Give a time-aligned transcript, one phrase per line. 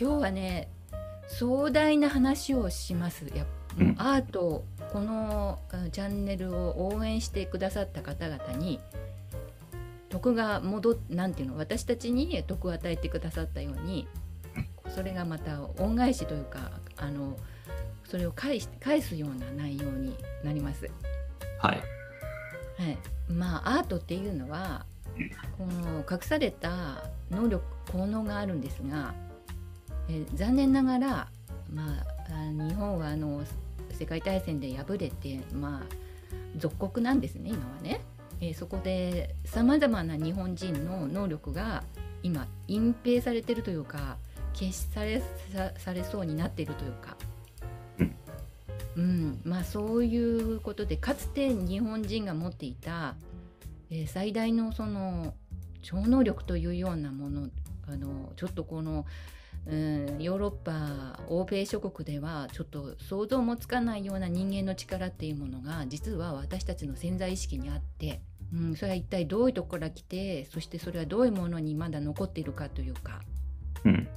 [0.00, 0.68] 今日はね
[1.28, 3.46] 壮大な話をしますや
[3.76, 5.58] もうアートこの
[5.92, 8.80] チャンネルを応援してくださった方々に
[10.08, 14.06] 徳が戻っなんていうの私たちに徳を与えてくださったように
[14.94, 17.36] それがまた恩返しというかあの
[18.04, 20.88] それを返し返すような内容になります。
[21.58, 21.82] はい。
[22.76, 22.98] はい、
[23.32, 24.84] まあアートっていうのは
[25.58, 29.14] この隠された能力効能があるんですが、
[30.08, 31.28] えー残念ながら、
[31.72, 33.42] まあ、あ日本はあの
[33.92, 35.94] 世界大戦で敗れて、まあ、
[36.56, 38.00] 属国なんですね今はね。
[38.40, 41.84] えーそこでさまざまな日本人の能力が
[42.22, 44.16] 今隠蔽されてるというか
[44.54, 45.20] 消しされ
[45.52, 47.16] さされそうになっているというか。
[47.98, 48.14] うん
[48.96, 53.14] うん、まあそういうことでかつて日本人が持っていた、
[53.90, 55.34] えー最大のその
[55.82, 57.48] 超能力というようなもの
[57.86, 59.04] あのちょっとこの、
[59.66, 68.20] うん、ヨーロッパ欧米諸国ではちょっと想像もつかないような人間の力っていうものが実は私たちの潜在意識にあって、
[68.52, 73.22] うん、それは一体どういうところから来てそしてそれはどういうものにまだ残っているかというか
[73.84, 74.08] うん。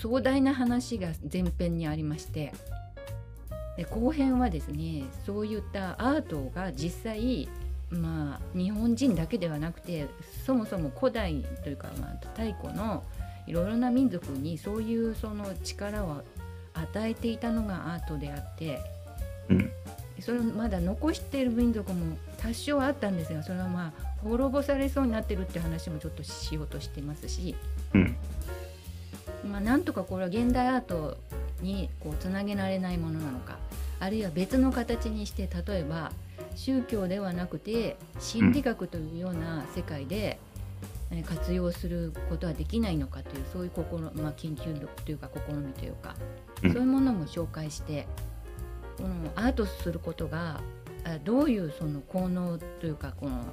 [0.00, 2.52] 壮大な話が前編にありまして
[3.76, 7.48] で後編はですねそういったアートが実際
[7.90, 10.06] まあ日本人だけではなくて
[10.46, 13.02] そもそも古代というか、まあ、太古の
[13.46, 16.22] いろいろな民族にそういうその力を
[16.74, 18.80] 与えていたのがアートであって
[19.48, 19.70] うん。
[20.20, 23.92] それをまだ残している民族も多少あったんですがそれはまあ
[24.22, 27.54] 滅ぼされそうになってるって話もちょっとしようとしてますし。
[27.94, 28.16] うん。
[29.50, 31.18] まあ、なんとかこれは現代アート
[31.60, 33.58] にこうつなげられないものなのか
[34.00, 36.12] あるいは別の形にして例えば
[36.56, 40.43] 宗教ではなくて心理学というような世界で、えー
[41.22, 46.14] 活用することはできないのかというそういう心、まあ、研究力というか試みというか、
[46.62, 48.06] うんそういうものも紹介して
[48.96, 50.62] このアートすることが
[51.04, 53.44] あどういうその効能というかこの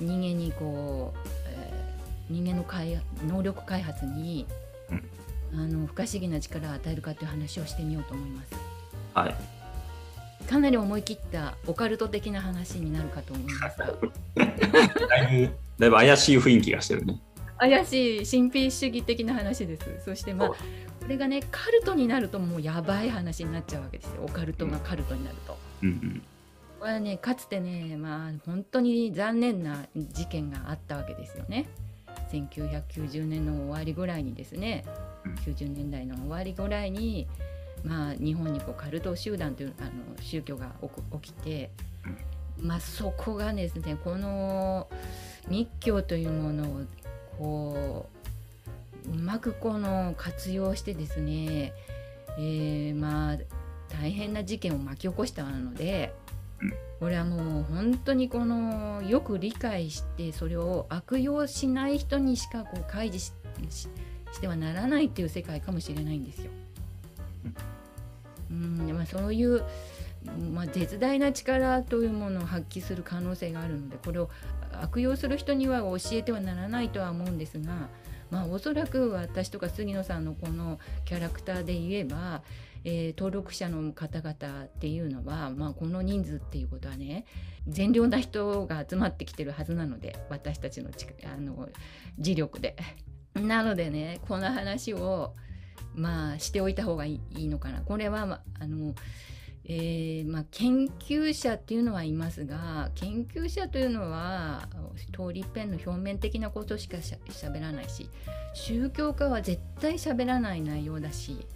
[0.00, 1.18] 人間にこう、
[1.50, 1.88] えー
[2.30, 4.46] 人間の開能力開発に
[5.52, 8.52] あの不可思議な力を与えるかという話をしてみようと思います。
[9.14, 9.57] はい。
[10.48, 13.78] かなり思い切ったオカルト的な話になるかと思います。
[13.78, 17.20] がだいぶ、だいぶ怪しい雰囲気がしてるね。
[17.58, 19.84] 怪しい神秘主義的な話です。
[20.04, 20.56] そしてまあこ
[21.06, 24.22] れがねカルトになるともうやばい話になっちゃうわけですよ。
[24.24, 25.58] オカルトがカルトになると。
[25.82, 26.22] うん
[26.80, 31.68] これはねかつてねまあ本当に残念な事件があったわけですよね。
[32.32, 34.84] 1990年の終わりぐらいにですね、
[35.24, 35.34] うん。
[35.34, 37.26] 90年代の終わりぐらいに、
[37.84, 39.90] まあ、日本にこうカルト集団というあの
[40.20, 40.72] 宗教が
[41.20, 41.70] 起きて、
[42.60, 44.88] まあ、そこがですねこの
[45.48, 46.80] 密教というものを
[47.38, 48.08] こ
[49.06, 51.72] ううまくこの活用してですね、
[52.38, 53.36] えーまあ
[53.88, 56.14] 大変な事件を巻き起こしたので、
[56.60, 63.32] うんこれはもう本当にこのよく理解してそれを悪用しない人にしかこう開示し
[63.70, 63.88] し
[64.32, 66.50] してはならないっていう世界かもしれないんですよ。
[68.50, 69.62] うんまあ、そういう、
[70.52, 74.30] まあ、絶大な力というものを発揮する可能性があるのでこれを
[74.72, 77.88] 悪用する人には教えてはならないとは思うんですが、
[78.30, 82.42] まあ、おそらく私とか杉野さんのこのキャラクターで言えば、
[82.84, 87.26] えー登録者の方々っていうのは、まあ、この人数っていうことはね
[87.66, 91.68] 善良な人が集まってきてるはずなので私たちのちあの
[92.20, 92.76] 磁力で。
[93.34, 95.32] なのでねこの話を
[95.94, 97.80] まあしておいた方がいいのかな。
[97.80, 98.94] これは、まあの
[99.70, 104.66] えーまあ、研究者っていうのはいますが研究者というのは
[105.12, 108.08] 通り一遍の表面的なことしかしゃしゃべらないし
[108.54, 111.46] 宗教家は絶対しゃべらない内容だし、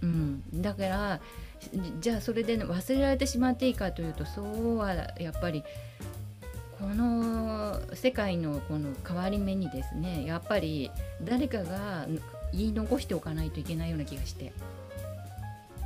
[0.00, 1.20] うん、だから
[1.98, 5.64] じゃあそれで、ね、忘れられてしまっていいかというとそうはやっぱり
[6.78, 12.06] この世界のこの変わり目にですねやっぱり誰かが
[12.52, 14.52] 言い残しておかないといけないような気がして。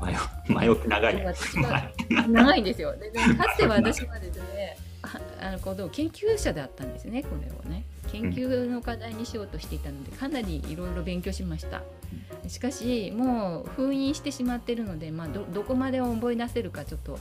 [0.01, 1.25] 前置前置き長い。
[2.29, 2.95] 長いんですよ。
[2.97, 7.85] でで かつては私はですね、あ あのことを研究者だったんですね、これをね。
[8.11, 11.83] 研究の課題にしようとしていたので、かなりいろいろ勉強しました。
[12.49, 17.19] しかし、もう封印してしまってるので、まあ、どどこまで思い出せるか、ちょっと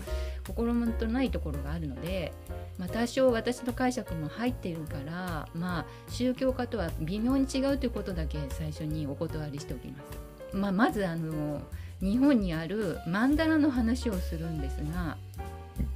[0.48, 2.34] 心もとないところがあるので、
[2.78, 10.56] まあ、多少私の解釈も入っているから、まあ、宗教家とは微妙に違うということだけ最初にお断りしておきます。
[10.56, 11.62] まあ、まずあの
[12.00, 15.18] 日本にある曼荼羅の話をするんですが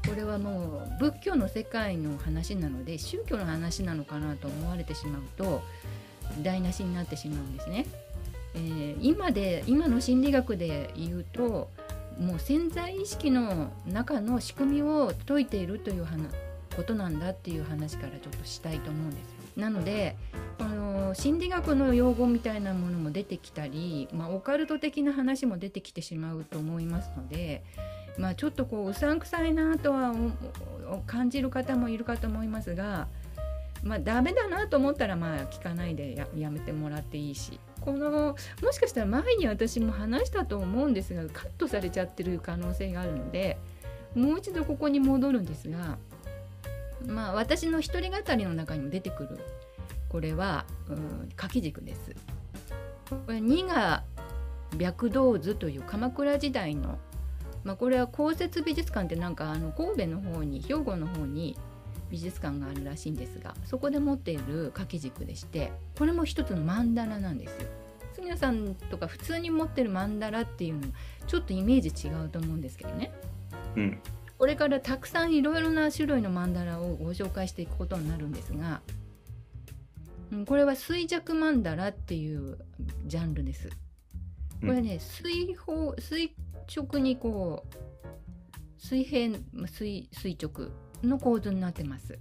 [0.07, 5.61] これはもう仏教の世界の話なので宗教の話なのかなと思われてしまうと
[6.41, 7.85] 台無しになってしまうんですね。
[8.57, 11.69] えー、今で今の心理学で言うと
[12.19, 16.07] もう潜在意識の中の仕組みを解いているという
[16.75, 19.37] ことなんだっていう話からちょっとしたいと思うんですよ。
[19.57, 20.15] なので
[20.57, 27.63] この心理学の用語みたいなものも出てきたり、まあ、オカルト的な話も出てきてしまうと思いますので、
[28.17, 30.13] まあ、ちょっとこううさんくさいなとは
[31.05, 33.07] 感じる方もいるかと思いますが、
[33.83, 43.57] まあ、ダメだなと思ったらまあ聞かないでややめてもらっていいしこのもしかしたら前に私も話したと思うんですがカットされちゃってる可能性があるので
[44.15, 45.97] もう一度ここに戻るんですが
[47.05, 49.39] まあ私の一人語りの中にも出てくる
[50.09, 50.65] これは、
[51.35, 52.15] 掛け軸です。
[53.09, 54.03] これ2が
[54.77, 56.97] 白銅図という鎌倉時代の、
[57.63, 61.57] まあ、これは公設美術館ってなんかあの神戸の方に兵庫の方に
[62.09, 67.67] 美術館があるらしいんですがそこで持っている掛け軸でしてこれも一つの曼荼羅なんですよ。
[68.13, 70.87] 杉谷さんとか普通に持ってる曼荼羅っていうの
[71.27, 73.11] ちょっとイメージ違うと思うんですけどね。
[73.75, 73.99] うん、
[74.39, 78.81] これからたくさんいろいろな種類の曼荼羅をご紹介していくことになるんですが
[80.45, 82.57] これは衰弱曼荼羅っていう
[83.05, 83.69] ジャンルです。
[84.59, 86.33] これね、水泡垂
[86.75, 87.77] 直にこう
[88.79, 89.37] 水平
[89.67, 90.69] 垂垂直
[91.03, 92.19] の構図になってます。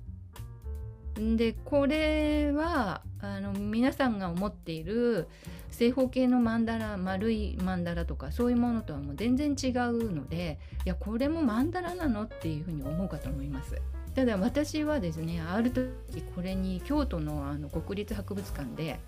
[1.19, 5.29] でこれはあの皆さんが思っている
[5.71, 13.81] 正方形の曼荼羅丸い曼荼羅とかそういうものとはもう全然違うのでいやこれも曼荼羅なのっていうふうに思うかと思います。
[14.15, 18.99] ただ私はですねある時これに京都のあの国立博物館で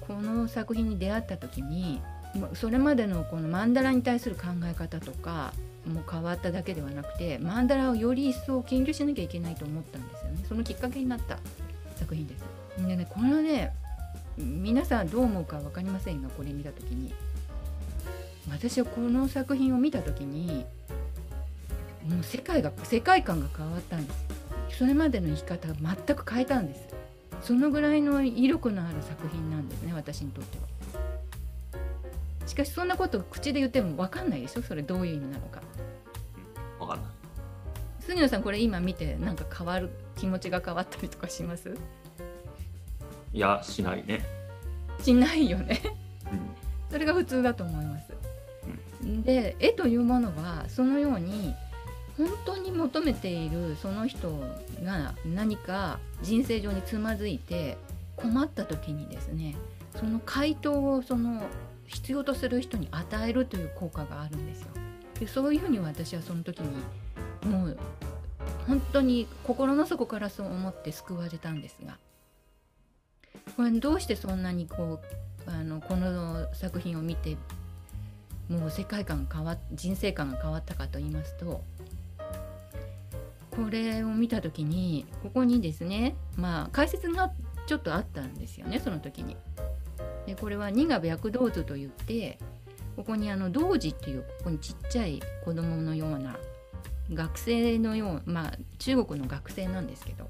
[0.00, 2.00] この作品に出会った時に
[2.54, 5.52] それまでのこの曼荼羅に対する考え方とか
[5.86, 10.44] も変わっただけではなくて曼荼羅をより一層研究しなきゃいけないと思ったんですよね。
[10.48, 11.38] そのきっかけになった
[11.96, 12.44] 作品です。
[12.86, 13.72] でねこれはね
[14.36, 17.12] 皆さんどう思うか分かりませんがこれ見た時に。
[18.50, 20.64] 私はこの作品を見た時に
[22.08, 24.78] もう世界が世界観が変わったんです。
[24.78, 26.88] それまでの生き方全く変えたんです。
[27.42, 30.64] そのぐらいの威力のある作品なんですね私にとっては。
[32.46, 34.62] しかしそんなこと口で言っても分かんないでしょ？
[34.62, 35.60] それどういう意味なのか。
[36.78, 37.10] 分かんない。
[38.00, 41.74] 杉野さんこれ今見てなんか変わる気持ちが変わったりとかします？
[43.32, 44.24] いやしないね。
[45.00, 45.80] しないよね。
[46.32, 46.40] うん、
[46.90, 48.12] それが普通だと思います、
[49.02, 51.54] うん、で絵というものはそのように
[52.18, 54.30] 本当に求めているその人
[54.84, 57.78] が何か人生上につまずいて
[58.16, 59.56] 困った時にですね
[59.98, 61.42] その回答をその
[61.90, 64.68] 必要とする人に与えるという効果があるんですよ。
[65.18, 67.76] でそういうふうに私はその時にもう
[68.66, 71.98] 本当に心の底からそう思って救われたんですが
[73.56, 75.00] これどうしてそんなにこ
[75.46, 77.36] うあのこの作品を見て
[78.48, 81.62] もう世界観が変わっ人生観が変わったかと言いますと
[83.50, 87.30] これを見た時にここにですねまあ解説が
[87.66, 89.36] ちょっとあったんですよねその時に。
[90.26, 92.38] でこれは二が白銅図といって
[92.96, 96.36] ここにあの童子っていうここにちっちゃい子供のような
[97.12, 100.28] 学生のようまあ中国の学生なんですけど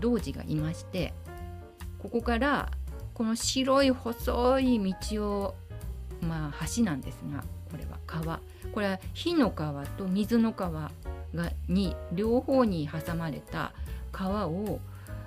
[0.00, 1.12] 童子がいまして
[1.98, 2.70] ここから
[3.14, 5.54] この白い細い道を
[6.20, 8.40] まあ橋なんですがこれは川。
[8.72, 10.90] これは火の川と水の川
[11.34, 13.72] がに両方に挟まれた
[14.12, 14.80] 川を、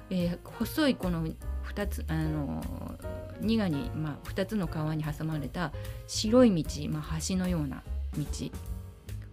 [0.10, 1.28] えー、細いこの
[1.68, 2.62] 2つあの
[3.42, 5.72] 2がに、まあ、2つの川に挟まれた
[6.08, 7.84] 白い道、まあ、橋のような
[8.18, 8.26] 道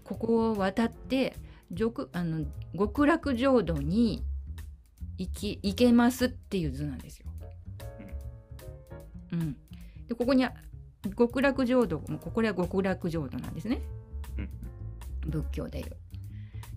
[0.04, 1.36] ここを渡って
[2.12, 2.44] あの
[2.76, 4.22] 極楽浄土に
[5.18, 7.26] 行き行けますっていう図なんですよ。
[9.32, 9.56] うん、
[10.08, 10.46] でここに
[11.16, 13.80] 極楽浄土ここは極楽浄土なんですね。
[15.26, 15.96] 仏教でいう。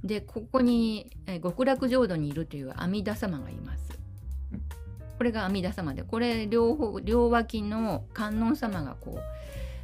[0.03, 4.04] でここに、え極楽浄土にいるという阿弥陀様がいます。
[5.17, 9.21] これが阿弥陀様でこれ両方両脇の観音様がこう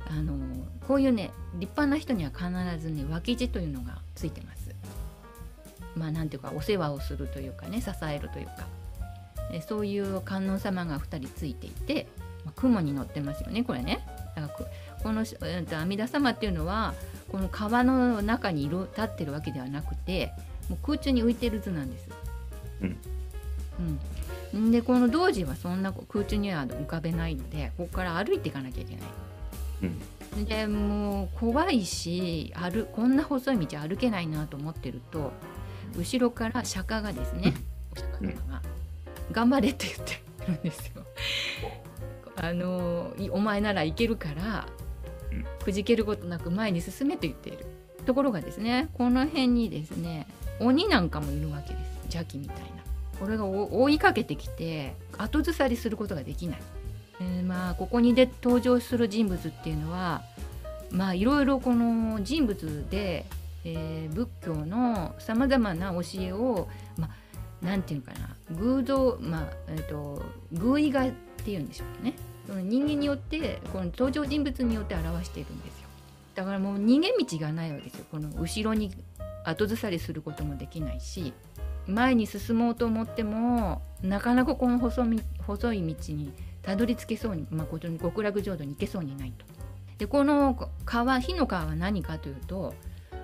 [0.10, 0.36] あの
[0.88, 4.62] こういうね立派な人には必ずね脇地というのがついてます。
[5.96, 8.68] まあなんていうかお世話をするというかね支えるというか
[9.52, 12.08] えそういう観音様が2人ついていて、
[12.46, 14.06] まあ、雲に乗ってますよねこれね。
[14.36, 14.68] だから
[15.04, 16.94] この、えー、阿弥陀様っていうのは
[17.32, 20.34] この川の中にいる立ってるわけではなくて
[20.70, 22.10] もう空中に浮いてる図なんです。
[22.82, 24.00] うん、うん、
[24.54, 29.04] でこの童子はそんな空中には浮かべないのでここから歩いていかなきゃいけない。
[30.36, 35.32] うん、でもう怖いし歩こんな細い道歩けないなと思ってると
[35.98, 37.54] 後ろから釈迦がですね、
[37.92, 38.62] お釈迦様が
[39.32, 41.04] 「頑張れ」って言ってるんですよ。
[42.36, 44.68] あのお前ならいけるから
[45.32, 45.46] うん。
[45.64, 47.66] くじけることなく前に進めと言っている。
[48.06, 50.28] ところがですねこの辺にですね
[50.60, 51.92] 鬼なんかもいるわけです。
[52.04, 52.81] 邪気みたいな
[53.22, 56.60] これが追いかけてきて後ずさりすることができない、
[57.20, 60.24] えーまあここにで登場する人物っていうのは
[60.90, 63.26] まあいろいろこの人物で、
[63.64, 67.10] えー仏教のさまざまな教えをま
[67.62, 70.24] あなんていうのかな偶像まあえっ、と
[70.54, 71.12] 偶意画っ
[71.44, 72.16] ていうんでしょうかね。
[72.48, 75.88] その人間によってこの登場人物によって表しているんですよ。
[76.34, 78.06] だからもう逃げ道がないわけですよ。
[78.10, 78.92] この後ろに
[79.46, 81.34] 後ずさりすることもできないし。
[81.92, 89.46] 前に進もうと思ってもなかなかこの細み細い道にたどり着けそうに、まあ、こ極楽浄土に行けそうにないと。
[89.98, 92.74] でこの川火の川は何かというと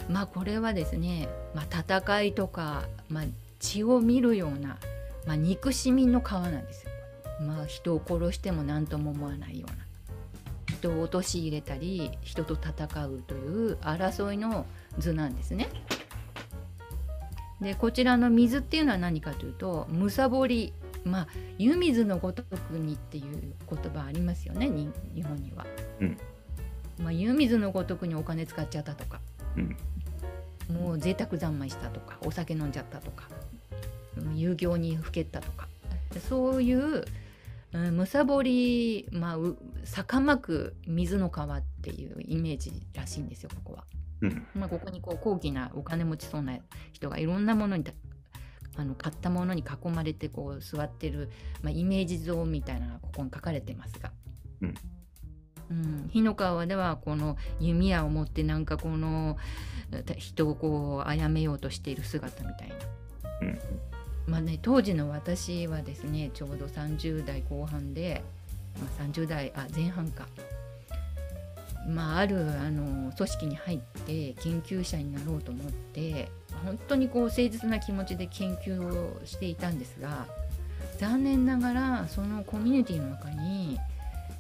[0.10, 3.24] まあこれはですね、まあ、戦いとか、まあ、
[3.60, 4.78] 血を見るような、
[5.26, 6.92] まあ、憎しみの川なんですよ。
[7.42, 9.88] まあ人を殺しても何とも思わないような
[10.76, 14.66] 人を陥れたり人と戦うという争いの
[14.98, 15.70] 図なんですね。
[17.62, 20.74] でこちらの水っていうのは何かというとむさぼり
[21.04, 25.66] まあ湯水のごとくにっていう言葉ありますよねに日本には。
[26.00, 26.18] うん
[27.00, 29.20] まあ、湯水のごとくにお金使っちゃったとか
[29.56, 29.78] うん
[30.76, 33.30] もう贅沢三昧したとかお酒飲んじゃったとか
[34.18, 35.68] うん遊行にふけったとか
[36.28, 37.06] そういう、
[37.74, 43.84] うん、むさぼり、まあ、う坂巻く水の川っていうイメージらしいんですよここは。
[44.22, 44.48] うん。
[44.56, 46.58] まあ、ここにこう高貴なお金持ちそうな
[46.94, 47.92] 人がいろんなものにた
[48.78, 51.30] あの買ったものに囲まれてこう座ってる、
[51.64, 54.12] まあ、イメージ像みたいなのがここに書かれてますが。
[54.62, 54.76] うん。
[55.70, 59.36] うん、日の川ではこの弓矢を持ってなんかこの
[60.06, 62.76] た人をこう殺めようとしている姿みたいな。
[63.42, 63.60] うん。
[64.28, 68.24] まあね、当時の私はですねちょうど30代後半で、
[68.80, 70.28] まあ、30代あ前半か、
[71.88, 76.30] まあ、あるあの組織に入って研究者になろうと思って
[76.66, 80.26] 本当にこう誠実な気持ちで研究をしていたんですが
[81.00, 83.78] 残念ながらそのコミュニティの中に、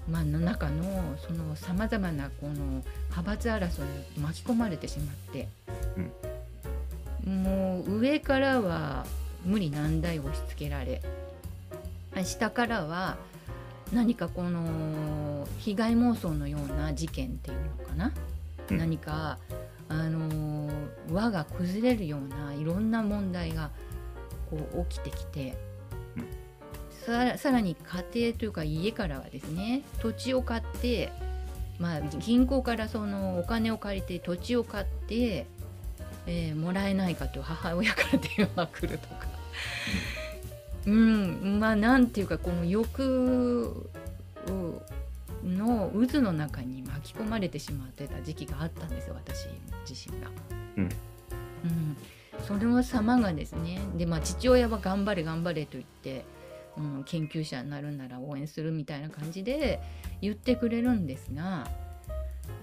[0.09, 5.47] まあの中のそのさまざまなこの派閥争いに巻き込まれてしまって、
[7.29, 9.05] もう上からは
[9.45, 11.01] 無理難題を押し付けられ
[12.23, 13.17] 下からは
[13.93, 18.11] 何かこの被害妄想のような事件っていうのかな、
[18.69, 18.77] うん。
[18.77, 19.37] 何か
[19.89, 20.69] あの
[21.09, 23.71] 輪が崩れるようないろんな問題が
[24.49, 25.57] こう起きてきて、
[26.17, 26.27] うん。
[26.91, 27.75] ささらに
[28.11, 31.11] 家庭というか家からはですね土地を買って、
[31.79, 35.45] まあ、銀行からそのお金を借りて土地を買って、
[36.25, 39.27] えーもらえないかと母親から電話が来るとか。
[40.87, 43.91] うん、まあなんていうかこの欲
[45.43, 49.47] の渦の中に巻き込まれてしまってた時期があったんですよ私
[49.87, 50.29] 自身が。
[50.77, 50.83] うん。
[50.83, 51.97] うん、
[52.47, 53.81] それの様がですね。
[53.97, 56.23] で、まあ、父親は頑張れ頑張れと言って、
[56.77, 59.81] うん、研究者になるなら応援するみたいな感じで
[60.21, 61.67] 言ってくれるんですが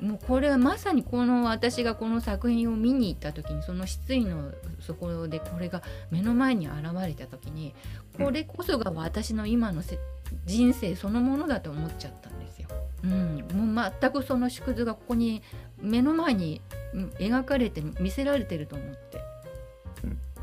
[0.00, 6.76] もうこれはまさにこの私がこの作品を見に行った時にその失意の底でこれが目の前に現
[7.06, 7.74] れた時に
[8.18, 9.98] これこそが私の今のせ
[10.46, 12.68] 人生そのものだと思っちゃったんですよ。
[13.04, 15.42] うん、もう全くその縮図がここに
[15.80, 16.60] 目の前に
[16.92, 19.20] うん描かれて見せられてると思って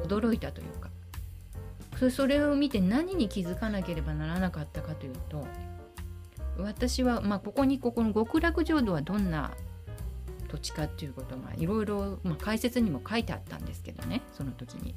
[0.03, 0.89] 驚いたというか。
[2.01, 5.45] そそれを見て何に気づかなければならなかったかというと
[6.61, 9.51] 私は、まあ、ここにここの極楽浄土はどんな
[10.47, 14.95] 土地かっていうことがいろいろ、解説にも書いてあったんですけどねその時に。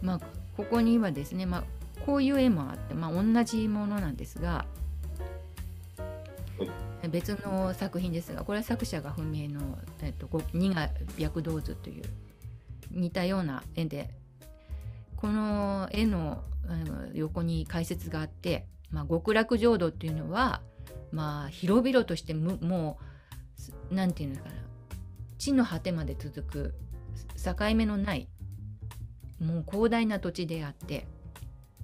[0.00, 0.20] まあ
[0.56, 1.64] ここにはですね、まあ、
[2.04, 4.66] こういう絵もあって、まあ、同じものなんですが
[7.08, 12.04] 別の作品ですがこれは作者が不明の「えっと、二が白銅図」という
[12.90, 14.10] 似たような絵で
[15.16, 20.60] この絵のあの横に解説があって、まあ、極楽浄土っていうのは、
[21.10, 24.54] まあ、広々としてもうすなんていうのかな。
[25.38, 26.74] 地の果てまで続く
[27.42, 28.28] 境目のない
[29.40, 31.06] もう広大な土地であって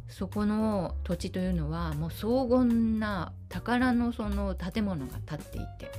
[0.09, 5.93] そこの土地というのはもう荘厳な宝のその建物が建っていて、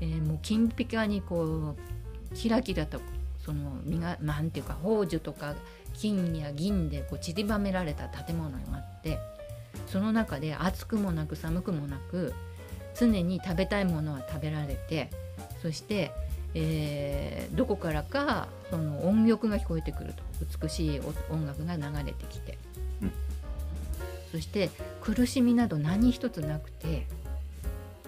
[0.00, 3.00] えーもう金ピカにこうキラキラと
[3.44, 5.54] その身がなんていうか宝珠とか
[5.92, 9.18] 金や銀でこう散りばめられた建物があって
[9.86, 12.34] その中で暑くもなく寒くもなく
[12.98, 15.10] 常に食べたいものは食べられて
[15.62, 16.12] そして、
[16.54, 20.22] えーどこからかその音曲が聞こえてくると。
[20.62, 22.58] 美しいお音楽が流れてきて、
[23.02, 23.12] うん。
[24.32, 27.06] そして苦しみなど何一つなくて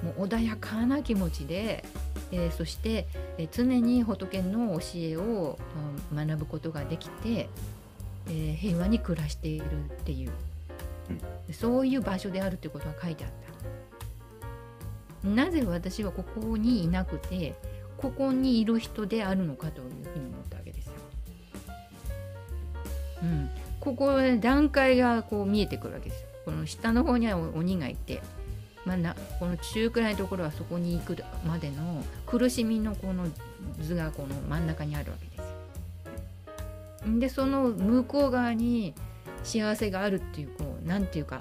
[0.03, 1.85] もう穏やかな気持ちで、
[2.33, 3.07] えー、そして、
[3.39, 5.59] えー、常に仏の教えを、
[6.11, 7.49] うん、学ぶことができて、
[8.29, 10.33] えー、平和に暮らしているっていう、
[11.09, 13.31] うん、そういう場所であるということが書いてあっ
[15.23, 15.29] た。
[15.29, 17.55] なぜ私はここにいなくて
[17.97, 20.93] ここにいる人であるのかというふうに思ったわけですよ。
[23.23, 26.29] うん、ここ段階がこう見えてくるわけですよ。
[26.45, 28.23] この下の方には鬼がいて、
[28.85, 33.27] まあ、なこの中くらいのところはそこに行くまでの苦しみのこの
[33.81, 37.19] 図がこの真ん中にあるわけですよ。
[37.19, 38.95] でその向こう側に
[39.47, 41.39] 幸せがあるっていうこうなんていうか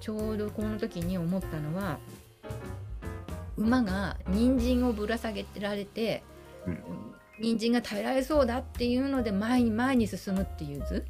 [0.00, 1.98] ちょうどこの時に思ったのは
[3.56, 6.22] 馬が人参をぶら下げられて、
[6.66, 6.78] うん、
[7.40, 11.06] 人参が耐えられそうだっていうので前に前に進むっていう図、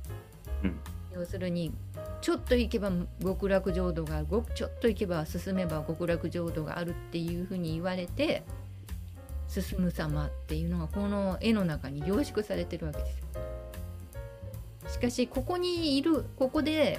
[0.62, 0.78] うん、
[1.14, 1.72] 要するに
[2.20, 8.42] ちょっと行けば極楽浄土があるちょっと行けば進めば極楽浄土があるっていうふうに言われて
[9.48, 13.24] 進む様っていうのがこの絵の中に凝縮されてるわけですよ。
[14.88, 16.98] しかしここにいるここで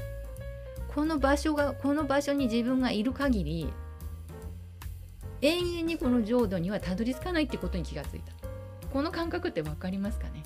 [0.93, 3.73] この場所がこの場所に自分がいる限り
[5.41, 8.31] 永遠にこの浄土にはたどり着かないってことに気がついた。
[8.91, 10.43] この感覚って分かりますかね？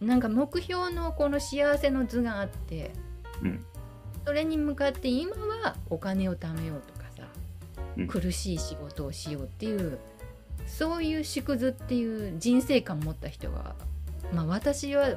[0.00, 2.92] なんか目標のこの幸せの図があって、
[3.42, 3.64] うん、
[4.24, 7.24] それに向かって今はお金を貯めようとかさ、
[7.96, 9.98] うん、苦しい仕事をしようっていう
[10.66, 13.74] そういう縮図っていう人生観を持った人が
[14.32, 15.10] まあ私は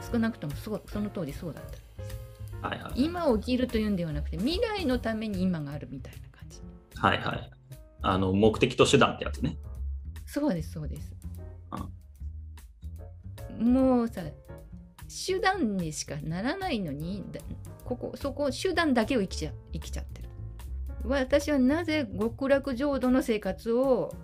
[0.00, 1.80] 少なくともそその通りそうだった
[2.68, 6.60] はいはい、今起きるというんではなくて未来のために今があるみたいな感じ
[6.94, 7.50] はいはい
[8.02, 9.56] あの目的と手段ってやつね。
[10.26, 11.12] そうですそうです。
[13.58, 14.22] もうさ
[15.26, 17.24] 手段にしかならないのに
[17.84, 20.28] ここそこ手段だけを生きちゃ生きちゃってる。
[21.04, 24.14] 私はなぜ極楽浄土の生活を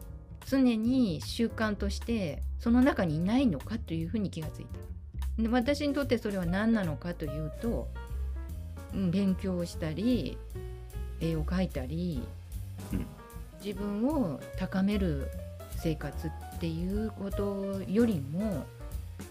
[0.47, 4.79] 常に習慣としてその中にいないのかというふうに気がついた。
[5.39, 7.89] で私にとってそれは何なのかというと
[8.95, 10.39] 勉強をしたり
[11.21, 12.23] 絵を描いたり、
[12.93, 13.07] うん、
[13.63, 15.29] 自分を高める
[15.77, 18.65] 生活っていうことよりも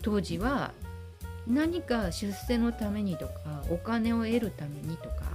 [0.01, 0.71] 当時は
[1.47, 5.25] 何か出世のためにとかお金を得るためにとか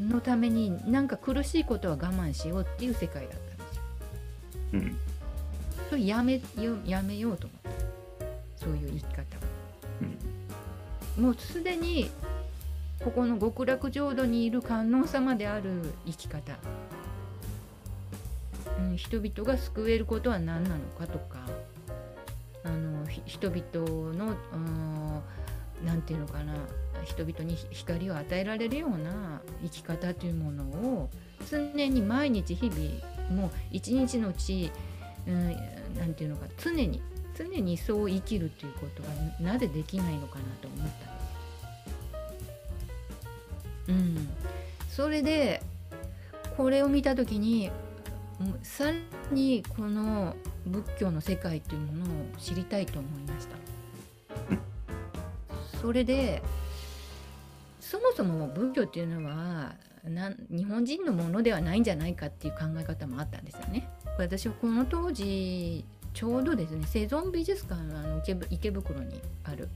[0.00, 3.82] のためになんか苦しいことは我慢しようっていう世界だったんですよ。
[4.72, 4.96] うん、
[5.90, 7.59] それやめよやめようと思
[8.60, 9.22] そういう生き方。
[9.22, 9.40] を。
[11.18, 12.10] うん、もうすでに
[13.02, 16.58] ここの極楽浄土にいる観音様である生き方。
[18.78, 21.38] うん、人々が救えることは何なのかとか。
[22.62, 24.36] あの人々の
[25.82, 26.54] 何て言うのかな。
[27.04, 31.08] 人々に光を与えられるような生き方というものを
[31.50, 34.70] 常に毎日日々もう一日のうち
[35.26, 37.00] 何、うん、て言うのか常に
[37.48, 39.08] 常にそう生きるということが
[39.52, 40.96] なぜできないのかなと思ったんで
[43.76, 43.88] す。
[43.88, 44.28] うん、
[44.88, 45.62] それで
[46.56, 47.70] これを見た時に
[48.62, 48.92] さら
[49.32, 52.06] にこの仏教の世界っていうものを
[52.38, 53.56] 知りたいと思いました。
[55.80, 56.42] それで
[57.80, 59.74] そもそも仏教っていうのは
[60.04, 63.88] な日本人のものではないんじゃないかっていう考え方もあったんですよね。
[64.18, 69.68] 私はこの当時ちょうどですねセゾン美術館あの池池袋にある。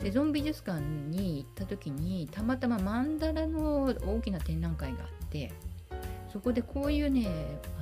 [0.00, 5.50] セゾン美術館に行った時にたまたまマンダラの大きな展覧会があって
[6.30, 7.26] そこでこういうね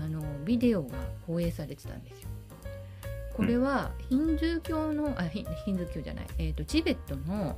[0.01, 2.29] あのビデオが放映されてたんですよ。
[3.35, 7.57] これはヒンズー教のあヒンズー教じゃない、えーと、チベットの、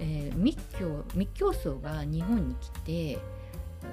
[0.00, 3.18] えー、密教密教僧が日本に来て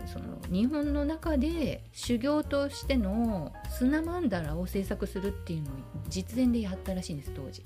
[0.05, 5.73] その日本の中で修行としての砂曼荼羅を制作するっていうのを
[6.09, 7.63] 実演でやったらしいんです当時。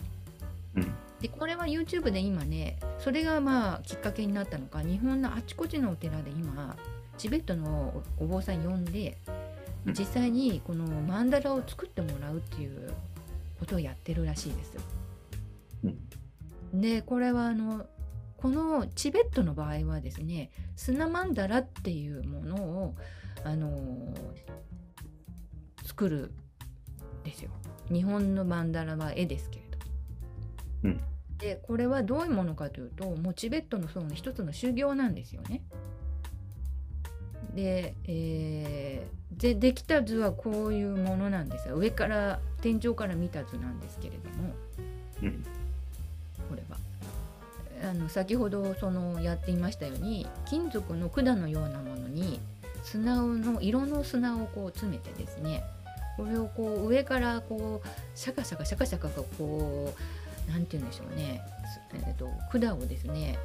[1.22, 6.76] でこれは YouTube で今ねそれがまあきっかけになったのか日本のあちこちのお寺で今
[7.18, 9.18] チベットのお坊さん呼んで
[9.88, 12.94] 実際にこのマンダラを作ってもらうっていう
[13.60, 14.78] ことをやってるらしいです。
[16.74, 17.88] でこれはあの
[18.38, 22.96] このチベットの場合はですね砂マンダラっていうものを
[23.44, 24.14] あの
[25.86, 26.32] 作る
[27.24, 27.52] ですよ。
[27.92, 29.78] 日本のマンダラは絵ですけれど。
[30.84, 31.02] うん、
[31.38, 35.64] でこれはどういうものかというともうチベットのその一つの修行なんですよね。
[37.54, 44.54] で,、えー、でできた図はこういうものなんですよ上から天井から見た図なんですけれども、
[45.24, 45.44] うん、
[46.50, 46.78] これは、
[47.84, 52.40] あの先ほどそのやっていましたように金属の管のようなものに
[52.84, 55.64] 砂の色の砂をこう詰めてですね
[56.16, 59.94] これをこう上からこうシャカシャカシャカシャカこ
[60.48, 61.42] うなんて言うんでしょうね、
[61.94, 63.38] えーと、管をですね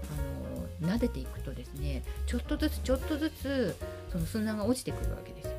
[0.80, 3.76] あの撫でていくとですねちょっとずつちょっとずつ
[4.10, 5.54] その砂が落ちてくるわけです。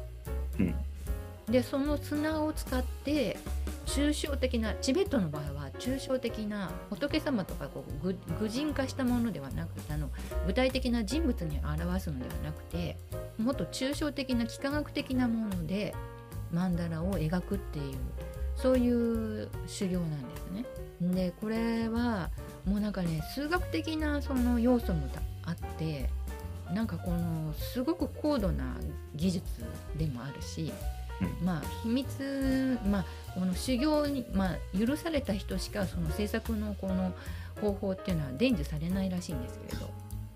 [0.59, 0.75] うん
[1.49, 3.37] でその砂を使って
[3.85, 10.09] 抽象的なチベットの場合は抽象的な仏様とかこう具人化したものではなくてあの
[10.47, 12.97] 具体的な人物に表すのではなくて
[13.37, 15.93] もっと抽象的な幾何学的なもので
[16.53, 17.95] 曼荼羅を描くっていう
[18.55, 20.65] そういう修行なんですね。
[21.01, 22.29] でこれは
[22.65, 25.09] もうなんかね数学的なその要素も
[25.43, 26.09] あって
[26.73, 28.77] なんかこのすごく高度な
[29.15, 29.43] 技術
[29.97, 30.71] でもあるし
[31.43, 37.13] まあ秘密、まあ、この修行に、まあ、許された人しかその制作のこの
[37.61, 39.89] 方法っていうのは伝授されないらしいんですけれど、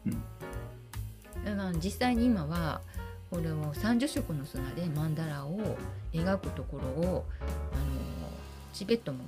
[0.05, 2.81] うん、だから実際に今は
[3.29, 5.77] これを30色の砂で曼荼羅を
[6.13, 7.25] 描くところを
[7.73, 7.83] あの
[8.73, 9.19] チベットも、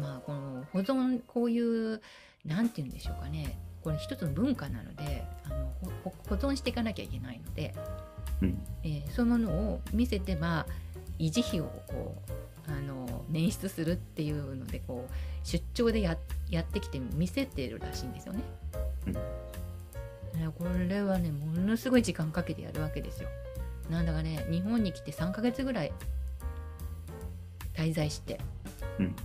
[0.00, 2.00] まあ、この保存こういう
[2.44, 3.58] 何て言うんでしょうかね。
[3.82, 5.70] これ一つの文化なのであの
[6.02, 7.74] 保存していかなきゃいけないので、
[8.40, 10.66] うん、えー、そういうものを見せてまあ
[11.18, 16.16] 維持費をこうあの捻出するっていうのでこう出張でや
[16.50, 18.42] やってきて見せてるらしいんですよね。
[19.06, 23.28] うん、これはねものすごい時間かけてやるわけですよ。
[23.90, 25.92] なんだかね日本に来て3ヶ月ぐらい
[27.74, 28.40] 滞在して、
[28.98, 29.16] うん、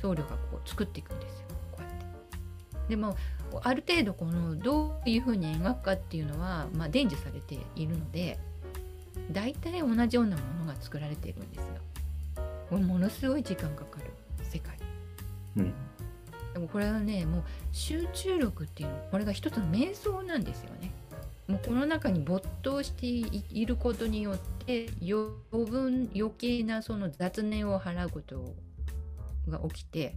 [0.00, 2.88] 僧侶がこう作っていくんですよこうやって。
[2.90, 3.16] でも
[3.62, 8.38] ある程度このどういうふうに描くかっていうのは、まあ、伝授されているので
[9.30, 11.74] 大体同じようなものが作られているんですよ。
[12.68, 14.06] これものすごい時間かかる
[14.42, 14.76] 世界。
[15.56, 15.74] うん、
[16.54, 20.92] でもこれはねもう集中力っていうのこれが一つの瞑想なんですよね。
[21.48, 28.54] もうこの中に没頭していることによって余分余計なその雑念を払うこと
[29.48, 30.14] が起きて、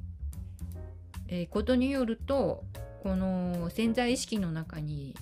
[1.27, 2.63] えー、ことによると
[3.03, 5.15] この潜在意識の中に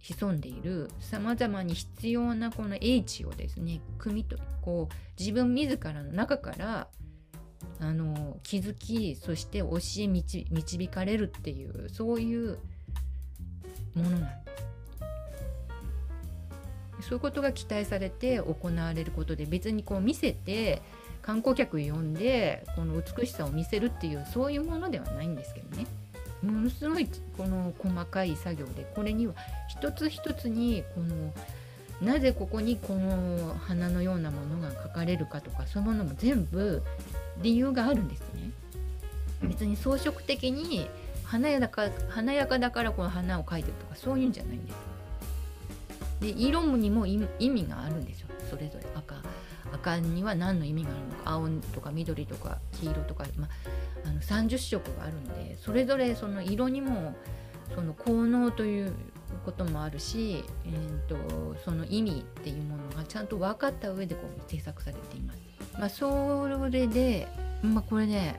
[0.00, 6.88] 潜んでいるさまざまに必要なこの英知をですね汲み取こう自分自らの中から
[7.80, 12.58] あの気づきそして教え導導かれるっていうそういう
[13.94, 14.48] ものなんです。
[17.00, 20.82] そういうことが期待されて行われることで別にこう見せて
[21.22, 25.86] 観光客呼んでこの美しさを見せるっていうそういうものではないんですけどね。
[26.42, 29.34] ものすごいこの細かい作業でこれには
[29.68, 31.32] 一つ一つにこの
[32.00, 36.82] なぜここにこの花のようなものが描かれるかとかそういうものも全部
[37.42, 38.50] 理由があるんですね。
[39.42, 40.88] 別に装飾的に
[41.24, 44.76] 華やか華やかだからこの花を描いてるとかそういうんじゃないんです。
[46.20, 49.14] で色にも意味があるんですよそれぞれ赤
[49.80, 53.48] 赤には何の意味があるのか青とか緑とか黄色とか、ま
[54.04, 57.14] あ、の30色があるのでそれぞれその色にも
[57.74, 58.92] その効能という
[59.44, 61.16] こともあるし、えーと、
[61.64, 65.38] その意味っていうものがちゃんと分かった上でこう制作されています。
[65.78, 67.28] まあ、それで、
[67.62, 68.36] まあ、これね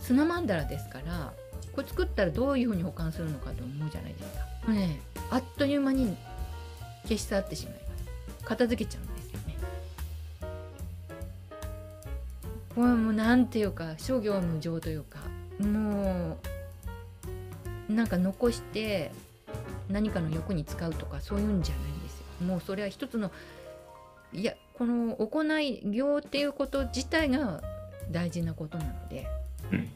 [0.00, 1.32] 砂曼荼羅ですから
[1.72, 4.40] これ作ったらどういうふうに保管するのかと思うじゃないですか。
[4.66, 6.16] これねあっという間に
[7.04, 8.44] 消し去ってしまいます。
[8.44, 9.15] 片付けちゃう
[12.76, 15.18] これもうなんていうか諸行無常というか
[15.58, 16.38] も
[17.88, 19.10] うなんか残して
[19.88, 22.46] 何かの欲に使うとかそういうんじゃないんですよ。
[22.46, 23.30] もうそれは一つの
[24.34, 27.62] いやこの行い行っていうこと自体が
[28.10, 29.26] 大事なことなので、
[29.72, 29.88] うん、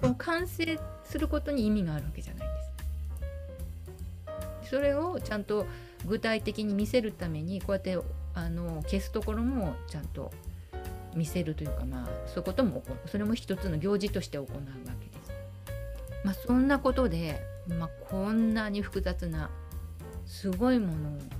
[0.00, 2.62] この完成することに意味があるわけじゃないんで
[4.64, 4.70] す。
[4.70, 5.66] それをちゃんと
[6.04, 7.96] 具体的に見せるためにこうやって
[8.34, 10.32] あの消すところもちゃんと
[11.14, 14.50] 見せるというかまあそういうこともそれも一つの行事として行うわ
[15.00, 15.32] けです。
[16.24, 19.50] まあ、そんなことでまあ、こんなに複雑な
[20.26, 20.92] すごいも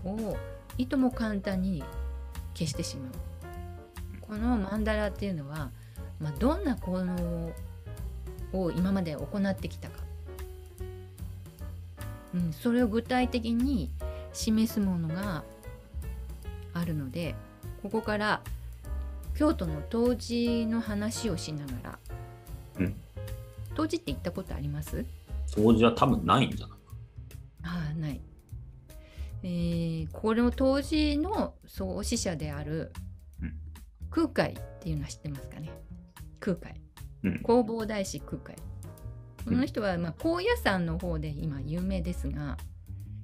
[0.05, 0.37] のを
[0.79, 1.83] いとも簡単に
[2.55, 3.13] 消してしまう。
[4.23, 5.71] このマンダラっていうのは、
[6.19, 7.53] まあ、どんな効能
[8.53, 9.97] を今まで行ってきたか、
[12.35, 13.91] うん、それを具体的に
[14.33, 15.45] 示すものが
[16.73, 17.35] あるので
[17.83, 18.41] ここから
[19.37, 21.99] 京都の冬至の話をしながら、
[22.79, 22.95] うん、
[23.75, 25.05] 冬至って行ったことあります？
[25.47, 26.95] 掃除は多分ないんじゃないか。
[27.65, 28.21] ああ、ない。
[29.43, 32.93] えー、これも当時の創始者である
[34.11, 35.71] 空海っていうのは知ってますかね？
[36.41, 36.81] 空海、
[37.25, 38.55] うん、弘法大師空海。
[39.45, 42.57] この人は、まあ、高野山の方で今有名ですが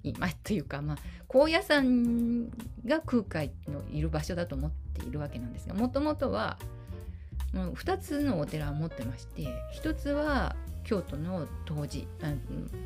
[0.03, 0.97] 今というか、まあ、
[1.29, 2.49] 高野山
[2.87, 6.59] が空海のいる場所だと思っているわけなんですがもともとは
[7.53, 9.43] もう2つのお寺を持ってまして
[9.83, 12.07] 1つは京都の当時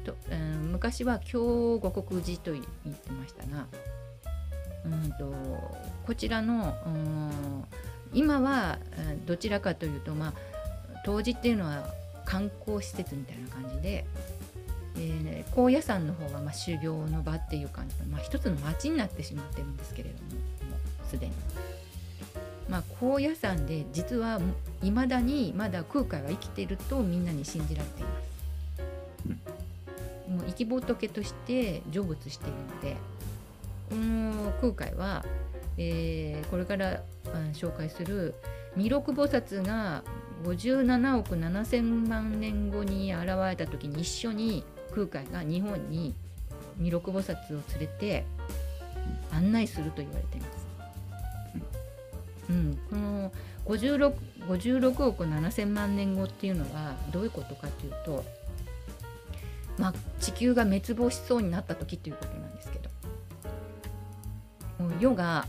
[0.04, 3.66] と、うん、昔は京五国寺と言ってましたが、
[4.84, 5.32] うんと、
[6.06, 7.64] こちらの、うん、
[8.12, 8.78] 今は
[9.26, 10.32] どちらかというと、まあ、
[11.04, 11.86] 当時っていうのは
[12.24, 14.04] 観光施設みたいな感じで、
[14.96, 21.32] えー、高野山の方はまあ修行の場っていう感じの、まあ、一つの町になってしまってるんですけれどももうすでに。
[22.68, 24.40] まあ、高野山で実は
[24.82, 28.24] いまだにまだ空海は生きているとみんなに信じられています。
[30.30, 32.96] もう生き仏として成仏しているので
[33.90, 35.24] この空海は、
[35.76, 38.34] えー、これから、うん、紹介する
[38.76, 40.02] 弥勒菩薩が
[40.44, 46.14] 57億7,000万年後に現れた時に一緒に空海が日本に
[46.78, 48.24] 弥勒菩薩を連れて
[49.32, 50.64] 案内すると言われています。
[52.50, 53.32] うん、この
[53.64, 54.14] 56,
[54.48, 58.24] 56億7,000万年後っていうのはどういうことかっていうと、
[59.78, 62.84] まあ、地球が滅亡しそうになった時っていうことなんですけど。
[65.00, 65.46] 世が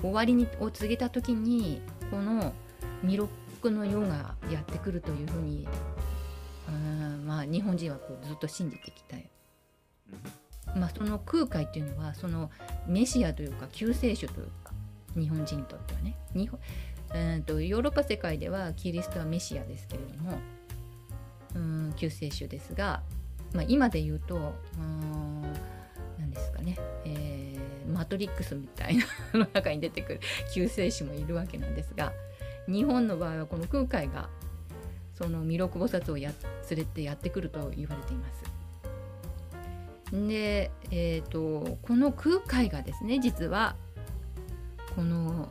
[0.00, 1.80] 終わりにを告げた時に
[2.10, 2.52] この
[3.04, 3.18] 弥
[3.62, 5.68] 勒の世がやってくるというふうに
[6.70, 9.22] あまあ日本人はこうずっと信じてきたよ。
[10.74, 12.50] まあ、その空海っていうのはその
[12.86, 14.72] メシアというか救世主というか
[15.16, 16.16] 日本人にとってはね。
[16.34, 16.60] 日本、
[17.12, 20.38] えーと、ヨーロッパ世界ではキリストはメシアですけれども。
[21.52, 23.02] うん救世主ですが、
[23.52, 24.54] まあ、今で言うと
[26.16, 29.04] 何ですかね、えー、マトリックスみたいな
[29.34, 30.20] の中に出てくる。
[30.54, 32.12] 救世主もいるわけなんですが。
[32.68, 34.28] 日本の場合はこの空海が
[35.20, 36.32] その弥勒菩薩をや
[36.70, 38.42] 連れてやってくると言われています。
[40.12, 43.76] で、えーと、この空海がですね実は
[44.96, 45.48] この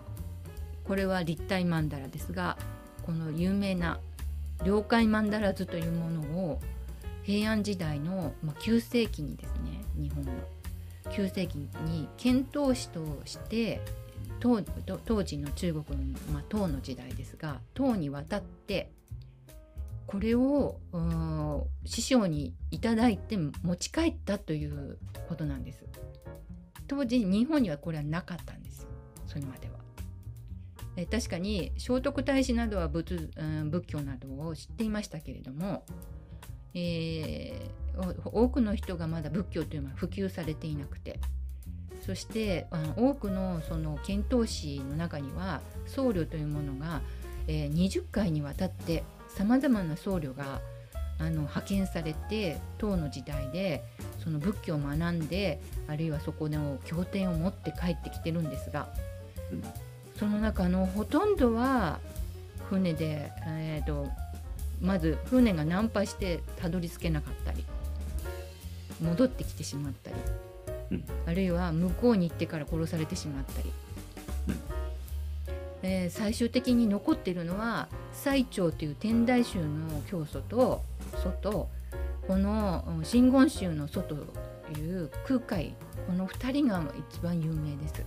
[0.84, 2.58] これは立体曼荼羅ですが
[3.05, 3.99] この有名な
[4.65, 6.60] 「了解曼荼羅図」というものを
[7.23, 10.32] 平安時代の、まあ、9世紀にですね日本の
[11.05, 13.82] 9世紀に遣唐使として
[14.39, 14.62] 当
[15.05, 18.89] 当時の中国の、まあ、唐の時代ですが唐に渡って
[20.10, 20.80] これを
[21.86, 25.86] 師匠にいただいて持ち帰ったということなんです。
[26.88, 28.88] 当時日本にはこれはなかったんです
[29.28, 29.76] それまでは。
[30.95, 35.86] え確かに聖徳太子などは仏,、うん、仏教などを知っていましたけれども、
[36.74, 41.19] えー、多くの人がまだ仏教というのは普及されていなくて
[42.02, 47.02] そしてあの多くのその遣唐使の中には僧侶というものが、
[47.48, 49.04] えー、20回にわたって
[49.35, 50.59] さまざまな僧侶が
[51.19, 53.83] あの派遣されて唐の時代で
[54.23, 58.87] その仏教を学んであるいはそこの経典を持って帰ってきてるんですが、
[59.51, 59.63] うん、
[60.17, 61.99] その中のほとんどは
[62.69, 64.07] 船で、えーと、
[64.81, 67.65] まず船が難破してたどり着けなかったり
[69.01, 70.15] 戻ってきてしまったり
[71.25, 73.71] あるいは向こうに行ってから殺されてしまったり、
[75.81, 80.81] えー、最終的に残っているのは最澄という天台宗の教祖と
[81.23, 81.69] 祖と
[82.27, 84.15] この真言宗の祖と
[84.77, 85.73] いう空海
[86.07, 88.03] この2人が一番有名です。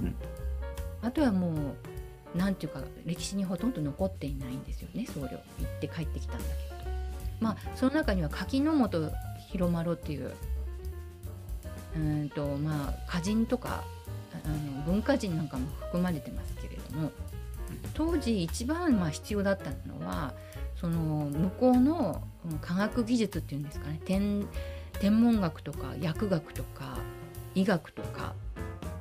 [0.00, 0.14] うん、
[1.02, 1.54] あとはもう
[2.34, 5.30] 何ていうか歴史にほとんど残っていないんですよね僧侶。
[5.30, 6.90] 行って帰ってきたんだけど。
[7.40, 9.10] まあその中には柿本
[9.50, 10.32] 広丸っていう
[11.96, 13.82] うんとまあ歌人とか
[14.44, 16.49] あの文化人なんかも含まれてます
[16.90, 17.10] ども
[17.94, 20.34] 当時一番まあ必要だったのは
[20.80, 20.98] その
[21.30, 22.22] 向こうの
[22.60, 24.00] 科学技術っていうんですかね。
[24.04, 24.46] 天
[24.98, 26.98] 天文学とか薬学とか
[27.54, 28.34] 医学とか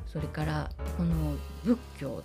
[0.08, 2.24] それからこの仏教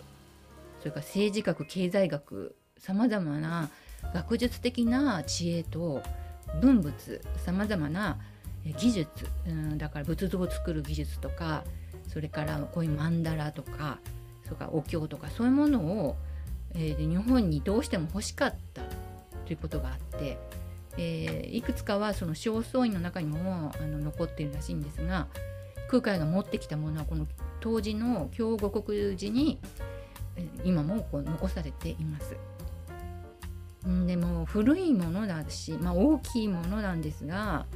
[0.79, 3.70] それから政治学経済学さまざまな
[4.12, 6.03] 学術的な知恵と
[6.61, 8.18] 文物さまざまな
[8.79, 9.09] 技術、
[9.46, 11.64] うん、だから仏像を作る技術とか
[12.09, 13.98] それからこういう曼荼羅とか
[14.44, 16.16] それかお経とかそういうものを、
[16.74, 18.83] えー、日本にどうしても欲しかった
[19.46, 20.38] ということがあって、
[20.96, 25.26] えー、いくつかはその正倉院の中にもあの残っているらしいんですが
[25.88, 27.26] 空海が持ってきたものはこの
[27.61, 29.59] 当時の京五国寺に
[30.64, 32.37] 今もこう残されています。
[34.07, 37.66] でも古いものだし、まあ、大きいものなんですが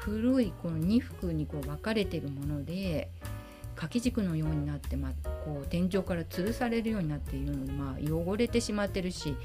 [0.00, 3.08] 古いこの2幅にこう分かれてるもので
[3.74, 5.12] 掛け軸のようになって、まあ、
[5.44, 9.36] こう天井から吊るされるようになっているので、まあ、汚れてしまってるし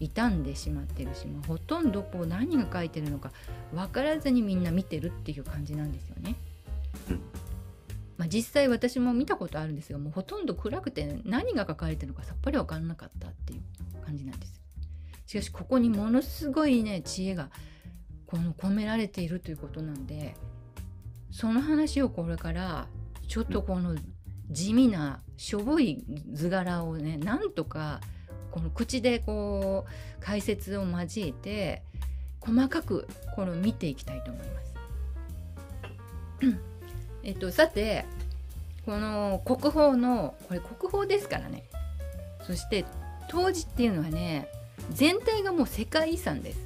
[0.00, 3.32] 傷んでしまってるしもうほとんどこう何が書いてるのか
[3.72, 6.36] 分からずにみんな見てるっていう感じなんですよね。
[8.16, 14.60] まあ、実際私も見たことあるんですがもうほとんど暗くて何が書かれてるのかさっぱり分からなかったっていう感じなんです。
[15.26, 17.50] しかしここにものすごいね知恵が
[18.26, 20.34] この込められているということなんで
[21.30, 22.86] その話をこれから
[23.28, 23.96] ちょっとこの
[24.50, 28.00] 地味なしょぼい図柄をねなんとか
[28.50, 31.82] この口でこう解説を交えて
[32.40, 34.74] 細かくこれを見ていきたいと思います。
[37.22, 38.06] えっとさて
[38.84, 41.64] この国宝のこれ国宝ですからね
[42.46, 42.84] そして
[43.28, 44.48] 当時っていうのはね
[44.92, 46.65] 全体がもう世界遺産です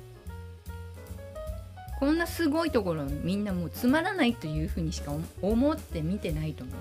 [2.00, 3.70] こんなすごいところみんなもう。
[3.70, 6.80] つまらないというふうにしか思って見てないと思いま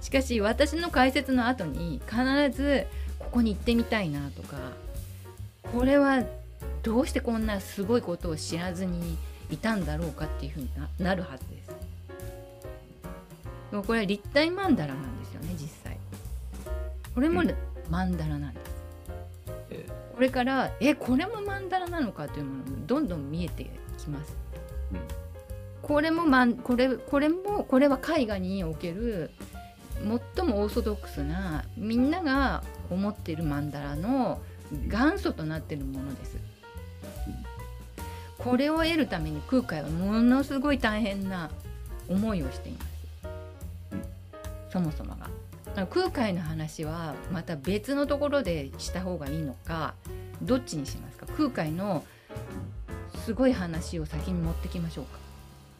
[0.00, 2.86] すしかし私の解説の後に必ず
[3.18, 4.56] ここに行ってみたいなとか
[5.72, 6.22] これは
[6.82, 9.16] どうしてこんなすごいことを知らずに
[9.50, 11.70] いたんだろうかっていうふうにななるはずです。
[13.70, 15.96] でもこれは立体曼荼羅なんですよね実際。
[17.14, 18.70] これも曼荼羅なんです。
[19.70, 19.86] え
[20.20, 24.36] これからえこれも曼荼羅なのかというものがどんどん見えてきます。
[24.92, 24.98] うん
[25.80, 29.30] これもまんこれこれもこれは絵画における
[30.36, 36.36] 最もオーソドックスなみんなが思っている曼荼羅の元祖となっているものです。
[38.36, 41.50] これを得るために空海はものすごい大変な
[42.10, 42.86] 思いをしています。
[44.70, 45.30] そもそもが。
[45.86, 49.94] 空海の話はまた別のところでした方がいいのか
[50.42, 51.26] どっちにしますか？
[51.36, 52.04] 空海の
[53.24, 55.18] すごい話を先に持ってきましょうか。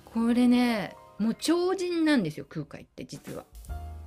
[0.06, 3.44] これねもう超人なんですよ空海って実は。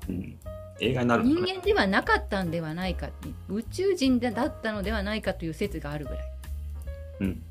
[0.10, 0.38] うん、
[0.80, 3.10] 映画になる人間ではなかったんではないか
[3.50, 6.24] 宇宙人だったのではないかという説があるぐらい。
[7.22, 7.44] うん。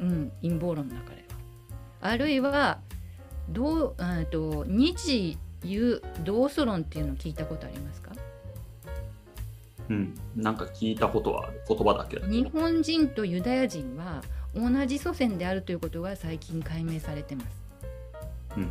[0.00, 2.08] うん、陰謀論の中では。
[2.08, 2.78] あるいは
[3.50, 8.07] どうあと日有同祖論っていうのを聞いたことありますか？
[9.88, 14.22] うん、なんか聞いたことはある言葉だけど日本人とユダヤ人は
[14.54, 17.62] 同じ祖先であるということが最近解明されてます。
[18.56, 18.70] うん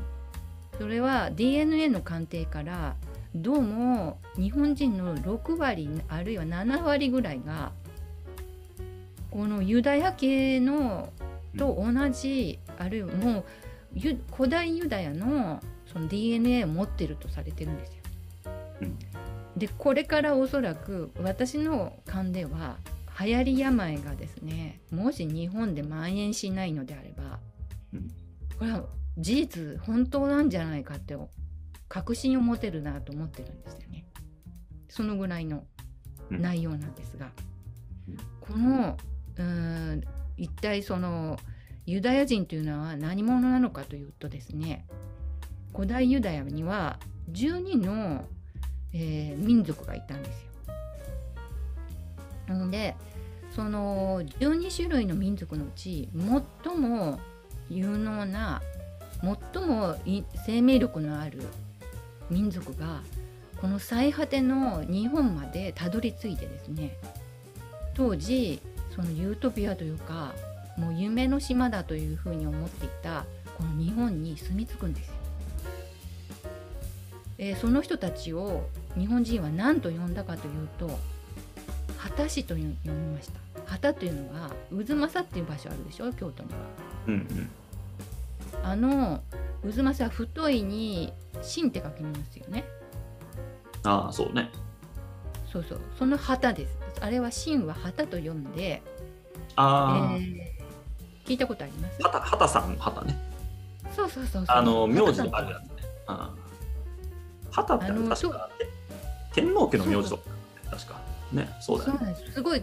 [0.77, 2.95] それは DNA の鑑定から
[3.33, 7.71] どうも日本人の6割あるいは7割ぐらいが
[9.31, 11.09] このユダヤ系の
[11.57, 13.45] と同じ、あるいはもう
[13.95, 15.59] ユ古代ユダヤの
[15.91, 18.03] その DNA を持ってるとされてるんですよ。
[18.81, 18.97] うん
[19.57, 22.77] でこれからおそらく私の勘では
[23.19, 27.39] 流行り病がですねもし日本で蔓延しないのであれば、
[27.93, 28.07] うん。
[28.59, 28.83] これは
[29.17, 31.17] 事実本当なんじゃないかって
[31.89, 34.05] 確信を持てるなと思ってるんですよね。
[34.89, 35.63] そのぐらいの
[36.29, 36.41] うん。
[36.41, 37.31] 内容なんですが、
[38.07, 38.17] うん。
[38.41, 38.97] この
[39.37, 40.01] うーん
[40.37, 41.37] 一体その
[41.85, 44.85] ユダヤ人というのは何者なのかというとですね
[45.73, 46.99] 古代ユダヤには
[47.31, 48.25] 12の、
[48.93, 50.47] えー民族がいたんですよ。
[52.47, 52.95] なので
[53.55, 56.09] その12種類の民族のうち
[56.63, 57.19] 最も
[57.69, 58.61] 有能な
[59.21, 59.95] 最も
[60.45, 61.41] 生命力のある
[62.29, 63.01] 民族が
[63.59, 66.95] この最果ての日本までたどり着いてですね
[67.95, 68.61] 当時
[68.95, 70.33] そのユートピアというか
[70.77, 73.25] もう夢の島だというふうに思っていた
[73.57, 75.13] この日本に住み着くんですよ。
[77.37, 80.99] えーその人たちを日本人は何と呼んだかというと
[81.97, 83.39] 旗師と呼びました。
[83.65, 86.11] 旗というのが渦政っていう場所あるでしょ？
[86.13, 86.57] 京都には。
[87.07, 87.49] うんうん
[88.63, 89.21] あの
[89.63, 92.65] 渦政は太いに芯って書きますよね。
[93.83, 94.49] ああそうね
[95.51, 96.77] そうそうその旗です。
[97.01, 98.81] あれは芯は旗と読んで、
[99.55, 102.01] ああ、えー聞いたことあります？
[102.01, 103.17] はたはたさんはたね
[103.95, 104.55] そうそうそうそう。
[104.55, 105.69] あの名字畑さんあるやつね
[106.07, 106.33] あは
[107.65, 108.29] たってあれ確
[109.33, 110.23] 天皇家の名字とか
[110.71, 110.99] 確か。
[111.31, 112.15] ねそうだよね。
[112.15, 112.33] す。
[112.33, 112.61] すごい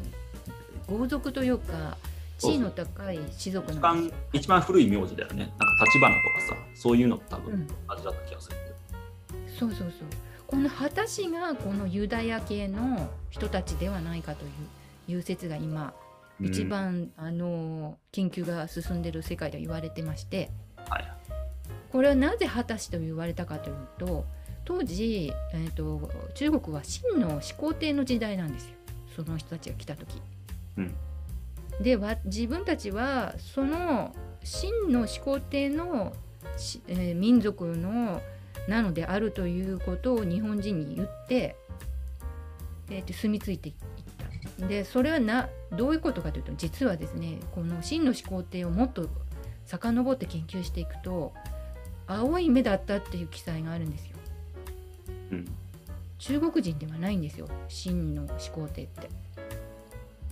[0.89, 1.97] 豪族というか
[2.39, 4.13] 地位の高い士族一番。
[4.33, 5.37] 一番古い名字だよね。
[5.39, 7.69] なんか立花とかさそういうの多分うん。
[7.89, 8.57] 味だった気がする
[9.59, 9.91] そうそうそう。
[10.47, 14.51] この旗氏がこのユダヤ系の人たちではないかという
[15.13, 15.95] いう説が今
[16.41, 16.47] うん。
[16.47, 20.51] 一番、あの研究が進んでいる世界では言われてまして、
[20.89, 21.15] はい。
[21.93, 24.25] これはなぜ果たしと言われたかというと
[24.65, 28.75] 当時、えー、と中国は秦の始皇帝の時代なんですよ
[29.17, 30.21] その人たちが来た時。
[30.79, 30.95] うん
[31.81, 36.13] でわ自分たちはその秦の始皇帝の
[36.57, 38.21] し、えー民族の
[38.69, 41.57] なのであるということを日本人に言って、
[42.91, 43.75] えーと住み着いていっ
[44.59, 49.09] たでそれはなどういうことかというと実はですねこの秦の始皇帝をもっと
[49.67, 51.33] 遡って研究していくと
[52.07, 54.14] 青い目だったっていう記載があるんですよ。
[55.31, 55.47] うん。
[56.19, 57.49] 中国人ではないんですよ。
[57.69, 59.09] 秦の始皇帝って。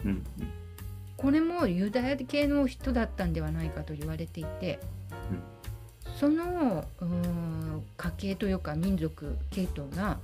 [0.05, 0.25] うん
[1.17, 4.81] これもユダヤ系の人だったんではないかと言われていて、
[6.19, 10.19] そのうーん家系というか民族系統が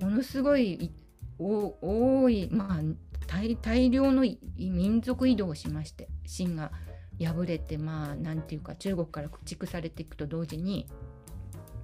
[0.00, 0.90] ものすごい
[1.38, 2.80] 多い、まあ、
[3.26, 6.72] 大大量のい民族移動をしまして秦が
[7.18, 10.86] 敗れてまあなんていうか中国から駆逐されていくと同時に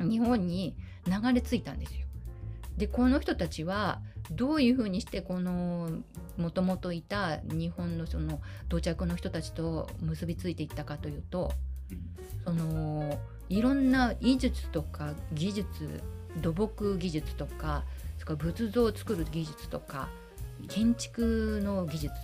[0.01, 0.77] 日本に
[1.07, 2.07] 流れ着いたんですよ。
[2.77, 4.01] でこの人たちは
[4.31, 5.91] どういうふうにしてこの
[6.39, 11.53] もともといた日本のその土着の人たちと結びついていったかというと
[12.45, 16.03] そのいろんな医術とか技術
[16.41, 17.85] 土木技術とか
[18.19, 20.09] それから仏像を作る技術とか
[20.69, 22.15] 建築の技術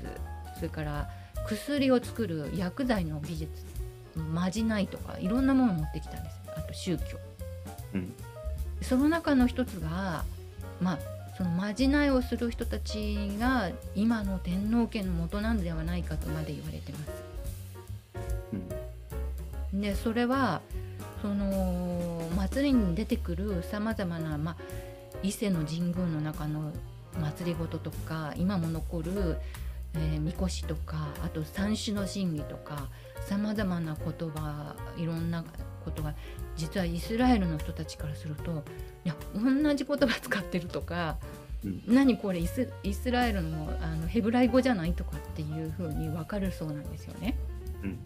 [0.57, 1.11] それから
[1.47, 3.51] 薬を作る薬剤の技術
[4.17, 6.41] まじないとかいろんなものを持ってきたんです。
[6.57, 7.05] あと宗教。
[7.95, 8.13] うん
[8.83, 10.25] その中の一つが
[10.81, 10.99] まあ
[11.37, 17.05] そのまじないをする人たちが今の天皇家の元なんではないかとまで言われてます。
[18.53, 18.89] うん
[19.73, 20.61] でそれは
[21.23, 24.57] その祭りに出てくるさまざまな、まあ、
[25.23, 26.73] 伊勢の神宮の中の
[27.21, 29.37] 祭りごととか今も残る、
[29.95, 32.89] えー、みこしとかあと三種の神器とか
[33.27, 35.45] さまざまな言葉いろんな
[35.85, 36.15] ことが
[36.57, 38.65] 実はイスラエルの人たちからすると
[39.05, 41.17] いや同じ言葉使ってるとか
[41.65, 47.37] うん何これイスイスラエルのあのヘブライ語じゃないとかっていうふうに分かるそうなんですよね。
[47.83, 47.99] うん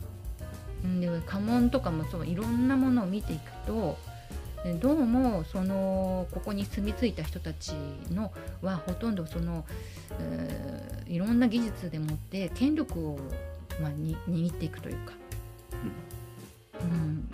[0.85, 3.97] うんで家紋とかもそういろんなものを見ていくと
[4.65, 7.73] えどうもそのここに住み着いた人たち
[8.11, 9.65] のはほとんどその、
[10.19, 13.19] えーいろんな技術でもって権力を、
[13.83, 15.22] まあ、に握っていくというか、うん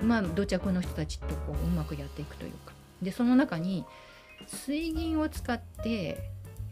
[0.03, 2.73] まあ土着の人たちとこううまくやっていくというか
[3.03, 3.85] でその中に
[4.47, 6.19] 水銀を使って、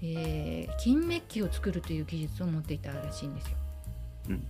[0.03, 3.57] えー金メッキを作るという技術を持っていたらしいんですよ。
[4.31, 4.47] うん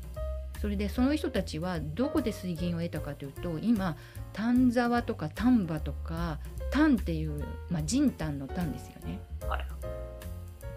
[0.60, 3.96] それでその人たちはどこで水銀を得たかというと今
[4.32, 6.38] 丹沢とか丹波とか
[6.72, 9.20] 丹っていう、まあ、人丹の丹ですよね。
[9.46, 9.66] はい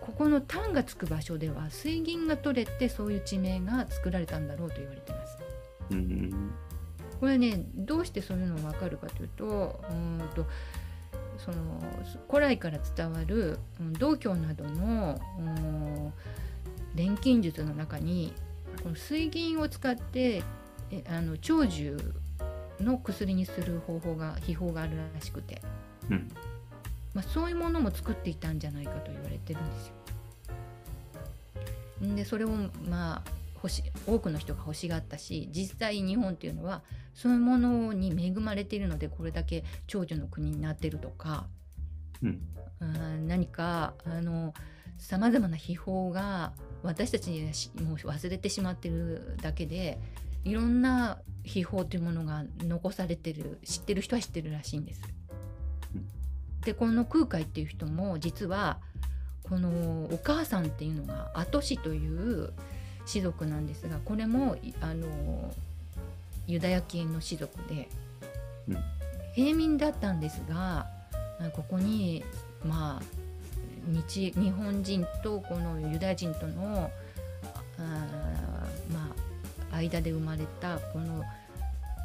[0.02, 5.38] ここの丹がつく場所では水銀が取れてそういう地名が作られたんだろうと言われてます。
[5.92, 6.52] うん
[7.20, 10.46] これねどうしてそういうのが分かるかというとうーんと
[11.38, 11.58] その
[12.30, 16.14] 古来から伝わるうん道教などのうん
[16.96, 18.34] 錬金術の中に
[18.84, 20.44] この水銀を使って
[20.92, 21.98] えあの長寿
[22.80, 25.62] の薬にする方法が秘宝があるらしくて、
[26.10, 26.32] うん
[27.14, 29.94] まあ、そういうものも作っていたんじゃないかと言われてるんですよ。
[32.08, 32.50] んでそれを
[32.88, 33.39] まあ
[34.06, 36.82] 多くの人が欲しがったし実際日本っていうのは
[37.14, 41.48] そういうものに恵まれているのでこれだけ長寿の国になってるとか
[42.24, 42.42] うん
[42.80, 44.54] あー何かあの
[44.98, 46.54] さまざまな秘宝が
[46.84, 47.42] 私たちに
[47.84, 50.00] もう忘れてしまってるだけで
[50.44, 55.02] いろんな秘宝というものが残されてる知ってる人は知ってるらしいんです
[55.96, 56.08] うん。
[56.62, 58.80] でこの空海っていう人も実は
[59.44, 59.70] この
[60.12, 62.54] お母さんっていうのが後氏という
[63.10, 65.08] 氏族なんですがこれもいあの
[66.46, 67.90] ユダヤ系の氏族で
[68.68, 68.78] うん
[69.34, 70.86] 平民だったんですが
[71.40, 72.24] あここに
[72.64, 73.04] まあ
[73.88, 76.92] 日日本人とこのユダヤ人との
[77.80, 79.16] あーま
[79.72, 81.24] あ間で生まれたこの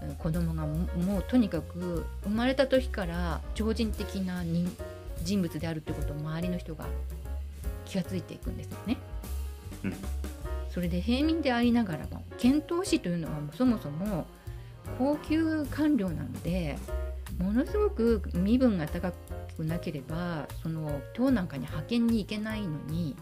[0.03, 4.75] うん子供がももうとにかく生まれた時から超人的な人
[5.23, 6.87] 人物であるってことを周りの人が
[7.85, 8.97] 気がついていくんですよね。
[9.85, 9.95] うん
[10.75, 14.27] それで平民でありながらも遣唐使というのはそもそも
[14.99, 16.77] 高級官僚なので
[17.39, 19.12] ものすごく身分が高
[19.57, 23.14] くなければその党なんかに派遣に行けないのに、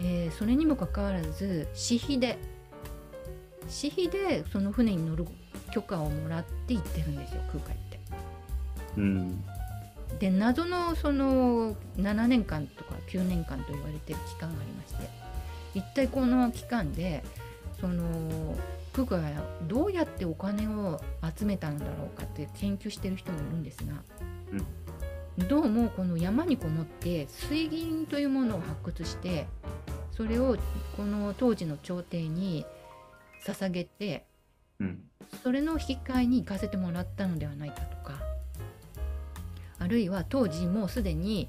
[0.00, 2.36] えーそれにもかかわらず私費で
[3.68, 5.24] 私費でその船に乗る
[5.72, 8.00] 許可をもらって行ってるんですよ空海って。
[8.96, 9.44] うん
[10.18, 15.25] で謎のその7年間とか9年間と言われてる期間がありまして
[15.76, 17.22] 一体この期間で
[17.80, 18.56] その
[18.92, 21.00] 空海がどうやってお金を
[21.36, 24.02] 集めたのだろうかって研究してる人もいるんですが、
[25.46, 29.46] どうもこの山にこもって水銀というものを発掘して
[30.12, 30.56] それを
[30.96, 32.64] この当時の朝廷に
[33.44, 34.24] 捧げて
[34.80, 35.02] うん。
[35.42, 38.14] それの引き換えに行かせてもらったのではないかとか
[39.78, 41.48] あるいは当時もうすでに、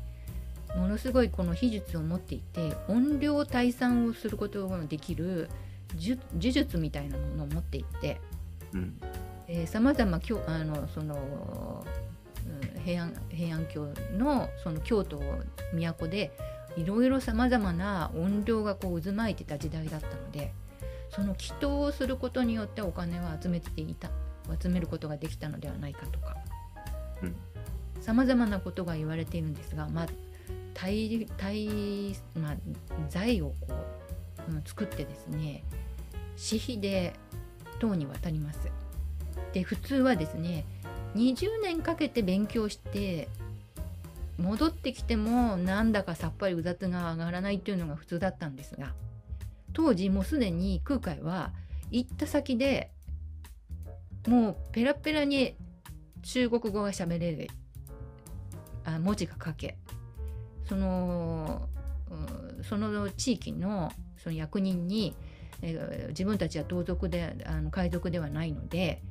[0.78, 5.50] ものすごいこの秘術を持っていて音量退散をすることができる
[6.00, 8.22] 呪呪術みたいなものを持っていて
[9.66, 11.86] さまざまあのその
[12.86, 15.20] 平安平安京のその京都
[15.74, 16.32] 都で
[16.76, 20.54] いろいろさまざまな音量がこう渦巻いてた時代だったので
[21.10, 24.12] その祈祷をすることによってお金を集めていた
[24.62, 26.38] 集めることができたのではないかとか
[28.00, 30.08] さまざまなことが言われているんですが、まあ
[30.78, 32.56] 対対まあ、
[33.10, 33.68] 財をこ
[34.48, 35.64] う、うん、作ってですね
[36.36, 37.14] 私費で
[37.80, 38.60] 党に渡ります。
[39.54, 40.66] で普通はですね
[41.16, 43.28] 20年かけて勉強して
[44.38, 48.94] 戻ってきてもなんだかさっぱりうざつが上がらないっていうのが普通だったんですが
[49.74, 51.54] 当時もうすでに空海は
[51.90, 52.92] 行った先で
[54.28, 55.56] もうペラペラに
[56.22, 57.48] 中国語が喋れる
[58.86, 59.78] あ文字が書け
[60.68, 61.68] その
[62.68, 65.16] その地域のその役人に、
[65.62, 69.02] えー、自分たちは盗賊であの海賊ではないので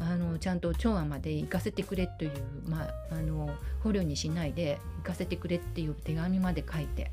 [0.00, 2.32] あのちゃんと長安まで行かせてくれという、
[2.66, 3.50] まあ、あの
[3.82, 7.10] 捕虜にしないで行かせてくれっていう手紙まで書いて、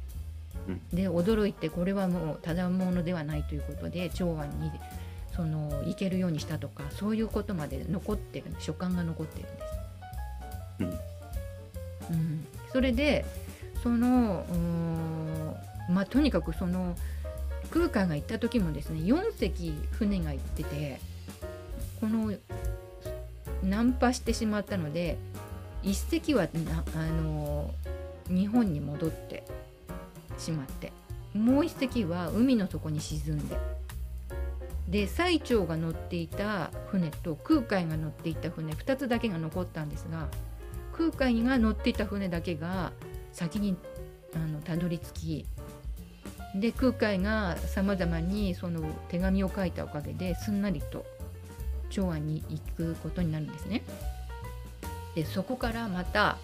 [0.93, 4.71] で驚いてこれはもうただものではないということで長安に
[5.35, 9.41] その行けるようにしたとかそういうことまで残ってる書簡が残って
[10.79, 11.05] るんです。
[12.09, 13.25] うん、うん、それで
[13.85, 14.43] その
[15.91, 16.95] まあとにかくその
[17.69, 20.99] 空海が行った時もですね4隻船が行ってて
[22.01, 22.33] この
[23.63, 25.17] ナンパしてしまったので
[25.83, 26.47] 一隻は
[26.95, 27.75] あの
[28.27, 29.43] 日本に戻って
[30.39, 30.91] しまって
[31.35, 33.55] もう一隻は海の底に沈んで
[34.89, 40.27] で最長が乗っていた船と空海が乗っていた船2つだけが残ったんですが
[40.91, 42.91] 空海が乗っていた船だけが
[43.35, 43.75] 先に
[44.33, 45.45] あのたどり着き
[46.55, 51.05] で空海がさまざまにその手紙を書いたおかげですんなりと
[51.89, 53.83] 長安に行くことになるんですね。
[55.15, 56.37] でそこからまた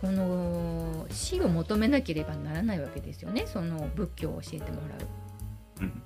[0.00, 5.08] この死を求めなければならないわけですよねその仏教を教えてもらう。
[5.80, 6.02] うん、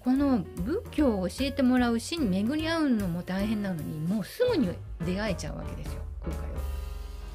[0.00, 4.68] この仏教を教えてもらう死に巡り合うのも大変なのにもうすぐに
[5.04, 6.46] 出会えちゃうわけですよ空海は。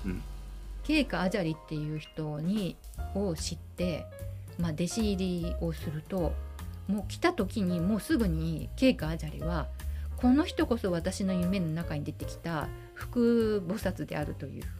[0.06, 0.22] うん、
[0.88, 2.78] 慶華アジャリっていう人に
[3.14, 4.06] を知って、
[4.58, 6.34] まあ、弟子入りをすると
[6.88, 9.68] もう来た時にもうすぐに慶華アジャリは
[10.16, 14.80] この人こそ私の夢の中に出てきた福菩薩であるというふ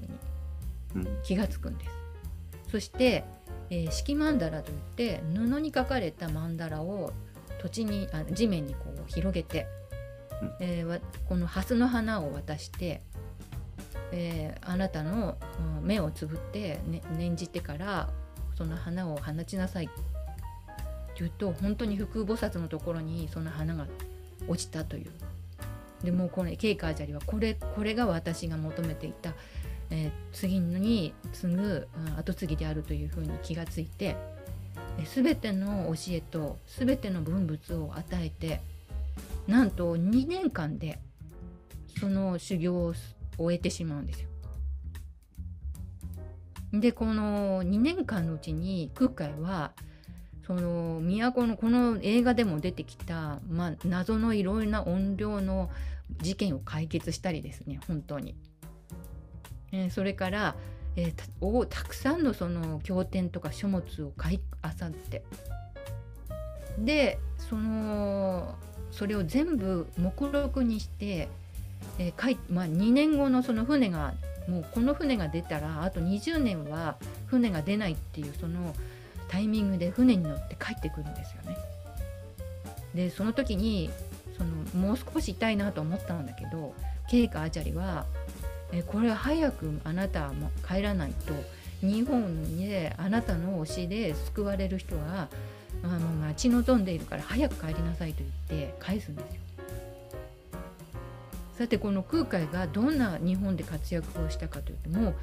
[0.96, 1.92] うに気がつくんです。
[2.66, 3.26] うん、そして、
[3.70, 7.12] えー、敷曼荼羅といって布に書かれた曼荼羅を
[7.62, 9.68] 土地にあ地面にこう広げて、
[10.42, 13.02] うん、えー、この蓮の花を渡して、
[14.12, 15.38] えー、あなたの
[15.82, 18.10] 目をつぶって、ね、念じてから
[18.58, 19.86] その花を放ちなさい。
[19.86, 23.88] って言うと本当に福菩薩のところにその花が
[24.48, 25.12] 落ちたという。
[26.04, 29.34] でもこれケイカージャリはこれこれが私が求めていた、
[29.90, 31.88] えー、次に継ぐ、
[32.18, 34.16] うん、継ぎであるというふうに気がついて、
[35.00, 38.62] えー、全ての教えと全ての文物を与えて
[39.48, 41.00] なんと2年間で
[42.00, 42.94] その修行を
[43.38, 44.30] 終えてしまうんですよ。
[46.74, 49.72] でこの2年間のうちに空海は
[50.46, 55.70] その都のこの映画でも出てきた、まあ、謎のいろいろな音量の
[56.22, 58.36] 事件を解決したりですね本当に。
[59.74, 60.56] えー、それから、
[60.96, 65.24] えー、たおたくさんのその経典とか書物を買いあさって
[66.80, 68.56] でその
[68.92, 71.28] それを全部目録にして、
[72.00, 74.14] えーかいまあ、2年後のその船が
[74.48, 76.96] もうこの船が出たらあと20年は
[77.26, 78.74] 船が出ないっていうその
[79.28, 81.58] タイミングで船に乗って帰ってくるんですよね。
[82.96, 83.90] でその時に
[84.38, 86.74] そのもう少し痛いなと思ったんだけど
[87.10, 88.06] ケイカアチャリは
[88.72, 90.34] えこれは早くあなたは
[90.68, 91.34] 帰らないと
[91.82, 95.28] 日本であなたの推しで救われる人は
[95.84, 99.42] あの待ち望んでいるから早く帰りなさいと言って返すんですよ。
[101.58, 105.16] さてこの空海がどんな日本で活躍をしたかというともう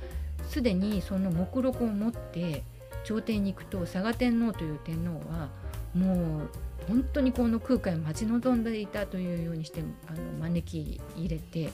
[0.48, 2.64] すでにその目録を持って
[3.04, 5.48] 朝廷に行くと嵯峨天皇という天皇は
[5.94, 6.48] もう
[6.88, 11.70] 本当にこの空海を待ち望んでいたというようにしてあの招き入れて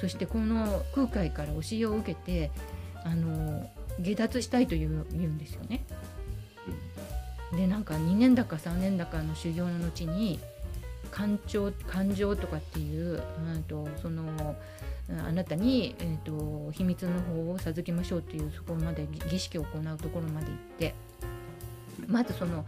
[0.00, 2.50] そしてこの空海から教えを受けて
[3.04, 5.84] あの下脱したいという言うんですよね。
[7.54, 10.40] でなんか2年だか3年だかの修行の後に
[11.12, 14.56] 感情感情とかっていう、うんとその
[15.08, 20.94] あなたに、えーと、秘密の方を授けましょうというそこまで儀式を行うところまで行って
[22.06, 22.64] まずその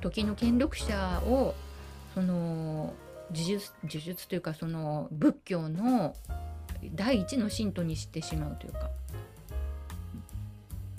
[0.00, 1.54] 時の権力者を
[2.14, 2.94] その
[3.30, 6.14] 呪術呪術というかその仏教の
[6.94, 8.90] 第一の信徒にしてしまうというか、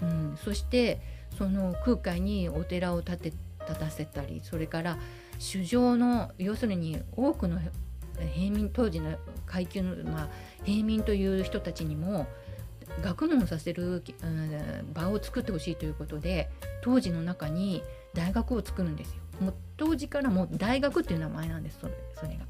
[0.03, 0.99] うん、そして
[1.37, 3.33] その空海にお寺を建て
[3.67, 4.97] 立たせたりそれから
[5.39, 7.59] 主上の要するに多くの
[8.33, 10.29] 平民当時の階級の、まあ、
[10.63, 12.27] 平民という人たちにも
[13.01, 16.49] 学問をさせる、うん、場を作ってほしいということで
[16.81, 17.83] 当時の中に
[18.13, 19.21] 大学を作るんですよ。
[19.39, 22.45] もう当時からもう大学っていう名前なんですそれそれが。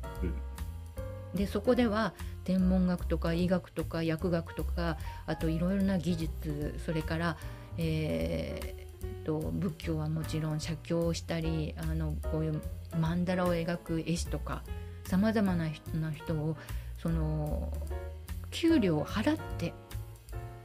[1.36, 2.14] でそこでは
[2.46, 7.38] 天文学とか医学とか薬学とかあといろいろな技術それから、
[7.78, 8.87] えー、
[9.26, 14.64] と仏教はもちろん写経をしたりあのこういう曼荼羅を描く絵師とか
[15.06, 16.58] さまざまな人な人を
[17.02, 17.72] その
[18.52, 19.74] 給料を払って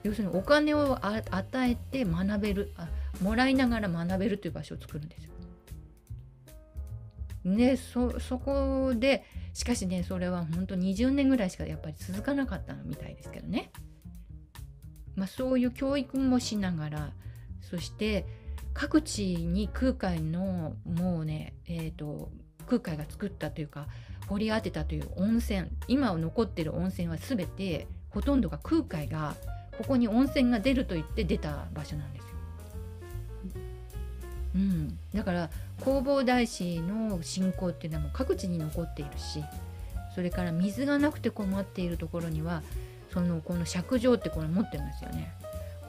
[0.03, 2.89] 要するにお金を与えて学べるあ
[3.21, 5.33] もらいながら学べるという場所を作るんですよ。
[7.45, 13.71] でそそこでしかしねそれは本当20年ぐらいしかやっぱり続かなかったみたいですけどね。
[15.15, 17.13] まあ、そういう教育もしながら
[17.73, 18.27] そして
[18.75, 22.29] 各地に空海のもうね、えーと、
[22.67, 23.87] 空海が作ったというか
[24.29, 29.35] 掘り当てたという温泉今残ってる温泉は全てほとんどが空海が
[29.79, 32.29] ここに温泉が出ると言って出た場所なんですよ。
[34.55, 35.49] うん、だから
[35.79, 39.43] 弘法大師の信仰っていうのはもう各地に残っているし
[40.15, 42.63] それから水がなくて困っているところには
[43.15, 45.33] そのこの釈状ってこれ持ってるんですよね。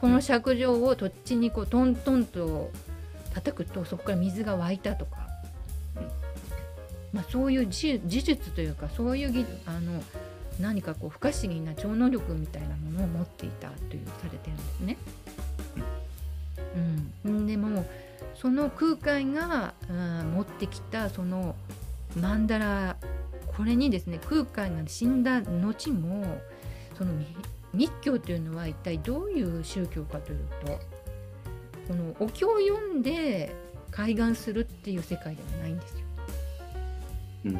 [0.04, 2.72] この釈状を土地にこうトントンと
[3.34, 5.30] 叩くとそこから水が湧いたとか、
[7.14, 10.04] まあ、そういう事術というかそういうあの
[10.60, 14.98] 何かこう不可思議な超能力みたいなものを持っていたというされてるんですね。
[17.26, 17.86] うん、でも
[18.36, 21.56] その空海が、うん、持ってきたその
[22.18, 22.98] 曼荼羅。
[23.56, 26.42] これにですね空海が死んだ後も
[26.98, 27.14] その
[27.74, 30.80] 密教というのは一体どういう宗教かというと
[31.88, 33.56] このお経を読んで
[33.92, 36.06] 開眼するっていう世界ではないんですよ。
[37.46, 37.60] うん、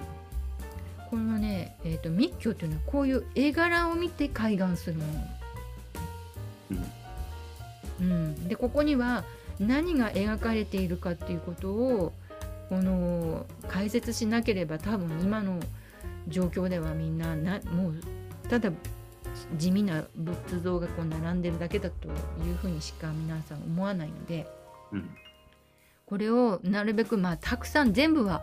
[1.10, 5.14] このね、えーと、密教というのはこういう絵柄を見て開眼するもの。
[8.02, 9.26] うん、うん、でここには
[9.60, 12.14] 何が描かれているかっていうことを
[12.70, 15.60] この解説しなければ多分今の
[16.28, 17.96] 状況ではみんななもう
[18.50, 18.72] ただ
[19.56, 24.48] 地味な仏像がこう並んでるだけだというふうにしか皆さん思わないので、
[24.92, 25.10] うん、
[26.06, 28.42] これをなるべくまあたくさん全部は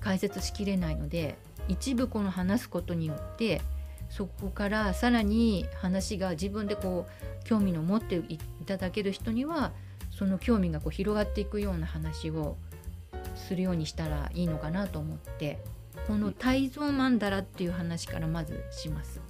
[0.00, 1.36] 解説しきれないので
[1.68, 3.62] 一部この話すことによって
[4.10, 9.72] そこからさらに話が自分でこう興味の持っていただける人には
[10.10, 12.56] その興味がこう広がっていくような話を
[13.34, 15.58] するようにしたらいいのかなと思って
[16.06, 19.20] この「泰造曼荼羅」っていう話からまずします。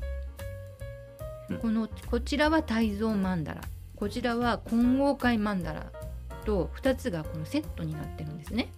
[1.60, 3.60] このこちらは泰造曼荼羅
[3.96, 5.92] こちらは金剛界曼荼羅
[6.44, 8.68] と2つがこのセットになってるんですね。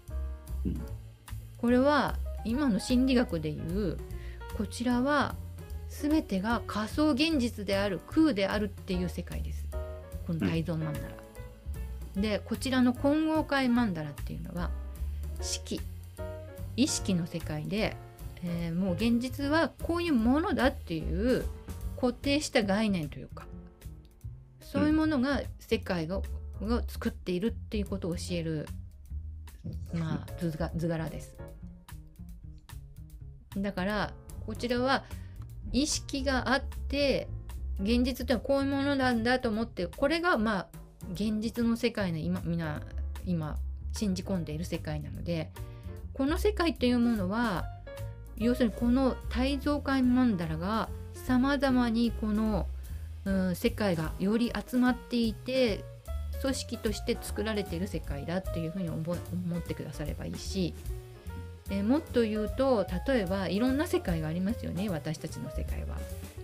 [1.58, 3.98] これは今の心理学でいう
[4.56, 5.34] こちらは
[5.88, 9.66] 全てが仮想現実である空であるっていう世界です。
[10.26, 11.00] この泰造曼荼
[12.14, 12.20] 羅。
[12.20, 14.70] でこちらの金剛界曼荼羅っていうのは
[15.40, 15.80] 式
[16.76, 17.96] 意識の世界で、
[18.42, 21.46] えー、もう現実はこういうものだっていう
[21.96, 23.46] 固定した概念というか
[24.60, 26.20] そういうものが世界が,、
[26.62, 28.68] が作っているっていうことを教える、
[29.94, 31.36] まあ、図が図柄です。
[33.56, 34.12] だから
[34.44, 35.04] こちらは
[35.72, 37.28] 意識があって
[37.80, 40.66] 現実ってのはこういうものなんだと思ってこれがまあ
[41.12, 42.82] 現実の世界の今みんな
[43.24, 43.56] 今
[43.92, 45.50] 信じ込んでいる世界なので
[46.12, 47.64] この世界というものは
[48.36, 50.88] 要するにこの泰造界曼荼羅が
[51.26, 52.68] さまざまにこの、
[53.24, 55.84] うん、世界がより集まっていて
[56.40, 60.72] 組織として作られている世界だっていうふうに思ってくださればいいし、
[61.68, 65.96] えもっと言うと例えばいろんな世界がありますよね私たちの世界は。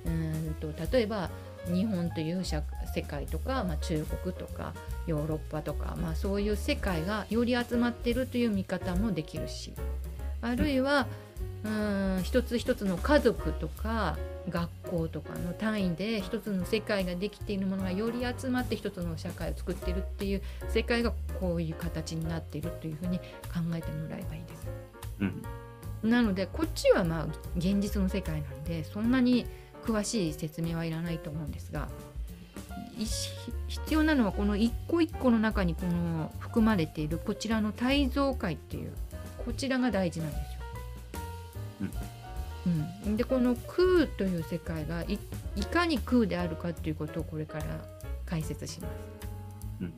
[0.05, 1.31] うんと例えば
[1.67, 2.63] 日本という世
[3.03, 4.73] 界とか、まあ、中国とか
[5.07, 9.73] ヨーロッパとか、まあ、そういう世界がより集まってるという見方もできるし
[10.41, 11.07] あるいは
[11.65, 14.17] うん一つ一つの家族とか
[14.49, 23.25] 学校とかの単位で一つの世界ができているものがより集まって一つの社会を作っているっていう世界がこういう形になっているというふうに考
[23.75, 24.69] えてもらえばいいです。
[26.03, 29.47] うん、なのでこっちはまあ現実の世界なんでそんなに
[29.85, 31.89] 詳しい説明はいらないと思うんですが
[33.69, 38.93] 必要なのはこの一個一個の中にこの含まれているこちらの体造界っていう
[39.45, 40.52] こちらが大事なんですよ。
[43.05, 45.19] うん、でこの空という世界がい
[45.67, 47.65] かに空であるかっていうことをこれから
[48.25, 48.91] 解説します。
[49.81, 49.95] うん。